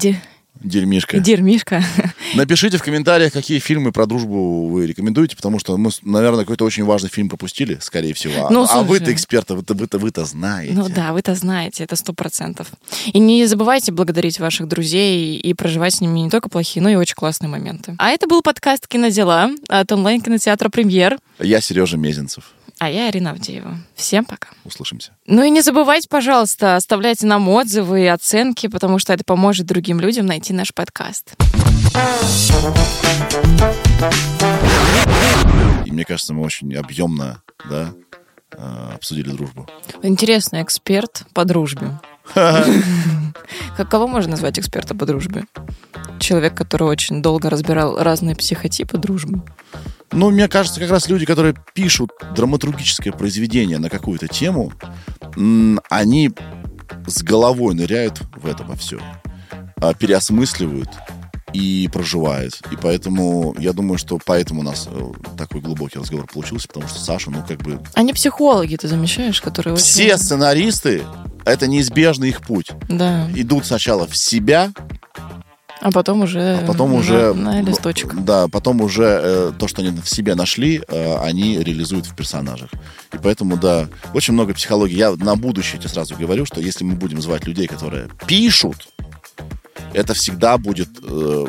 Дерьмишка. 0.64 1.20
дерьмишка. 1.20 1.84
Напишите 2.36 2.78
в 2.78 2.84
комментариях, 2.84 3.34
какие 3.34 3.59
фильмы 3.59 3.91
про 3.91 4.05
дружбу 4.05 4.68
вы 4.70 4.88
рекомендуете, 4.88 5.36
потому 5.36 5.59
что 5.59 5.76
мы, 5.78 5.89
наверное, 6.03 6.41
какой-то 6.41 6.64
очень 6.66 6.84
важный 6.86 7.09
фильм 7.09 7.30
пропустили, 7.30 7.78
скорее 7.82 8.14
всего. 8.14 8.47
А- 8.47 8.49
Ну, 8.49 8.66
а 8.70 8.82
вы-то 8.84 9.11
эксперты, 9.14 9.53
вы-то, 9.55 9.74
вы-то, 9.74 9.99
вы-то 9.99 10.26
знаете. 10.26 10.74
Ну 10.74 10.88
да, 10.89 11.14
вы-то 11.14 11.36
знаете, 11.36 11.84
это 11.84 11.95
сто 11.95 12.14
процентов. 12.14 12.68
И 13.11 13.20
не 13.20 13.45
забывайте 13.45 13.91
благодарить 13.91 14.39
ваших 14.39 14.68
друзей 14.68 15.36
и 15.38 15.53
проживать 15.53 15.95
с 15.95 16.01
ними 16.01 16.20
не 16.22 16.30
только 16.30 16.49
плохие, 16.49 16.82
но 16.82 16.89
и 16.89 16.95
очень 16.95 17.16
классные 17.16 17.49
моменты. 17.49 17.95
А 17.97 18.09
это 18.09 18.28
был 18.28 18.41
подкаст 18.41 18.88
«Кинодела» 18.88 19.49
от 19.68 19.91
онлайн-кинотеатра 19.91 20.70
«Премьер». 20.70 21.18
Я 21.39 21.59
Сережа 21.61 21.97
Мезенцев. 21.97 22.45
А 22.84 22.89
я 22.89 23.07
Арина 23.07 23.31
Авдеева. 23.31 23.77
Всем 23.95 24.25
пока. 24.25 24.49
Услышимся. 24.65 25.13
Ну 25.25 25.41
и 25.41 25.49
не 25.49 25.61
забывайте, 25.61 26.09
пожалуйста, 26.09 26.75
оставляйте 26.75 27.25
нам 27.25 27.47
отзывы 27.47 28.01
и 28.01 28.07
оценки, 28.07 28.67
потому 28.67 28.99
что 28.99 29.13
это 29.13 29.23
поможет 29.23 29.65
другим 29.67 30.01
людям 30.01 30.25
найти 30.25 30.51
наш 30.51 30.73
подкаст. 30.73 31.34
И 35.86 35.91
мне 35.93 36.03
кажется, 36.03 36.34
мы 36.34 36.41
очень 36.41 36.75
объемно, 36.75 37.41
да, 37.69 37.93
э, 38.51 38.89
обсудили 38.95 39.29
дружбу. 39.29 39.65
Интересный 40.01 40.61
эксперт 40.61 41.23
по 41.34 41.45
дружбе. 41.45 42.01
Как 42.36 43.89
кого 43.89 44.07
можно 44.07 44.31
назвать 44.31 44.59
эксперта 44.59 44.93
по 44.93 45.05
дружбе? 45.05 45.45
Человек, 46.19 46.53
который 46.53 46.89
очень 46.89 47.21
долго 47.21 47.49
разбирал 47.49 48.03
разные 48.03 48.36
психотипы 48.36 48.97
дружбы. 48.97 49.41
Ну, 50.14 50.30
мне 50.30 50.47
кажется, 50.47 50.80
как 50.80 50.91
раз 50.91 51.07
люди, 51.09 51.26
которые 51.26 51.55
пишут 51.74 52.11
драматургическое 52.36 53.11
произведение 53.11 53.80
на 53.80 53.89
какую-то 53.89 54.28
тему, 54.28 54.72
они 55.89 56.32
с 57.07 57.24
головой 57.24 57.74
ныряют 57.74 58.22
в 58.36 58.45
это 58.45 58.64
во 58.64 58.76
все, 58.76 58.99
а, 59.78 59.93
переосмысливают 59.93 60.89
и 61.53 61.89
проживают. 61.91 62.61
И 62.72 62.76
поэтому, 62.76 63.55
я 63.59 63.74
думаю, 63.74 63.97
что 63.97 64.20
поэтому 64.24 64.61
у 64.61 64.64
нас 64.64 64.88
э, 64.89 65.11
такой 65.38 65.61
глубокий 65.61 65.99
разговор 65.99 66.26
получился, 66.32 66.68
потому 66.68 66.88
что 66.88 66.99
Саша, 66.99 67.30
ну, 67.30 67.43
как 67.47 67.61
бы... 67.61 67.80
Они 67.93 68.11
психологи, 68.14 68.76
ты 68.76 68.88
замечаешь, 68.88 69.39
которые... 69.41 69.74
очень- 69.76 69.84
Все 69.84 70.18
сценаристы, 70.18 71.03
это 71.45 71.68
неизбежный 71.68 72.30
их 72.30 72.41
путь. 72.41 72.72
Да, 72.89 73.30
Идут 73.36 73.66
сначала 73.68 74.07
в 74.07 74.16
себя, 74.18 74.72
а 75.84 75.91
потом 75.91 76.21
уже... 76.21 76.59
а 76.63 76.65
потом 76.65 76.91
на- 76.91 76.97
уже... 76.97 77.34
На 77.34 77.61
листочек. 77.61 78.15
Да, 78.15 78.47
потом 78.47 78.79
уже 78.81 79.03
э, 79.03 79.51
то, 79.59 79.67
что 79.67 79.81
они 79.81 79.91
в 79.99 80.07
себе 80.07 80.34
нашли, 80.34 80.81
э, 80.88 81.15
они 81.17 81.57
реализуют 81.59 82.05
в 82.05 82.15
персонажах. 82.15 82.69
И 83.13 83.17
поэтому, 83.17 83.57
да, 83.57 83.89
очень 84.13 84.34
много 84.34 84.53
психологии. 84.53 84.95
Я 84.95 85.11
на 85.11 85.36
будущее 85.36 85.79
тебе 85.79 85.89
сразу 85.89 86.15
говорю, 86.15 86.45
что 86.45 86.61
если 86.61 86.86
мы 86.86 86.95
будем 86.95 87.21
звать 87.21 87.45
людей, 87.45 87.67
которые 87.67 88.07
пишут, 88.27 88.88
это 89.93 90.13
всегда 90.13 90.57
будет 90.57 90.89
э, 91.01 91.45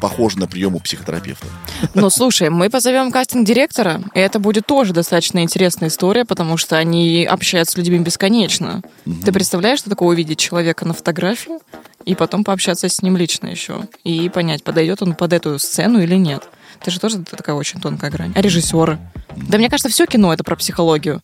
похоже 0.00 0.38
на 0.38 0.46
прием 0.46 0.74
у 0.74 0.80
психотерапевта. 0.80 1.46
Ну, 1.94 2.10
слушай, 2.10 2.48
мы 2.50 2.70
позовем 2.70 3.10
кастинг-директора, 3.10 4.02
и 4.14 4.20
это 4.20 4.38
будет 4.38 4.66
тоже 4.66 4.92
достаточно 4.92 5.40
интересная 5.40 5.88
история, 5.88 6.24
потому 6.24 6.56
что 6.56 6.76
они 6.76 7.24
общаются 7.24 7.74
с 7.74 7.76
людьми 7.76 7.98
бесконечно. 7.98 8.82
Ты 9.24 9.32
представляешь, 9.32 9.80
что 9.80 9.90
такое 9.90 10.08
увидеть 10.08 10.38
человека 10.38 10.86
на 10.86 10.94
фотографии 10.94 11.58
и 12.04 12.14
потом 12.14 12.44
пообщаться 12.44 12.88
с 12.88 13.02
ним 13.02 13.16
лично 13.16 13.48
еще, 13.48 13.80
и 14.04 14.28
понять, 14.28 14.62
подойдет 14.62 15.02
он 15.02 15.14
под 15.14 15.32
эту 15.32 15.58
сцену 15.58 16.00
или 16.00 16.14
нет. 16.14 16.48
Это 16.80 16.90
же 16.90 17.00
тоже 17.00 17.18
такая 17.18 17.56
очень 17.56 17.80
тонкая 17.80 18.10
грань. 18.10 18.32
А 18.34 18.40
режиссеры? 18.40 18.98
Да 19.34 19.58
мне 19.58 19.68
кажется, 19.68 19.88
все 19.88 20.06
кино 20.06 20.32
это 20.32 20.44
про 20.44 20.56
психологию. 20.56 21.20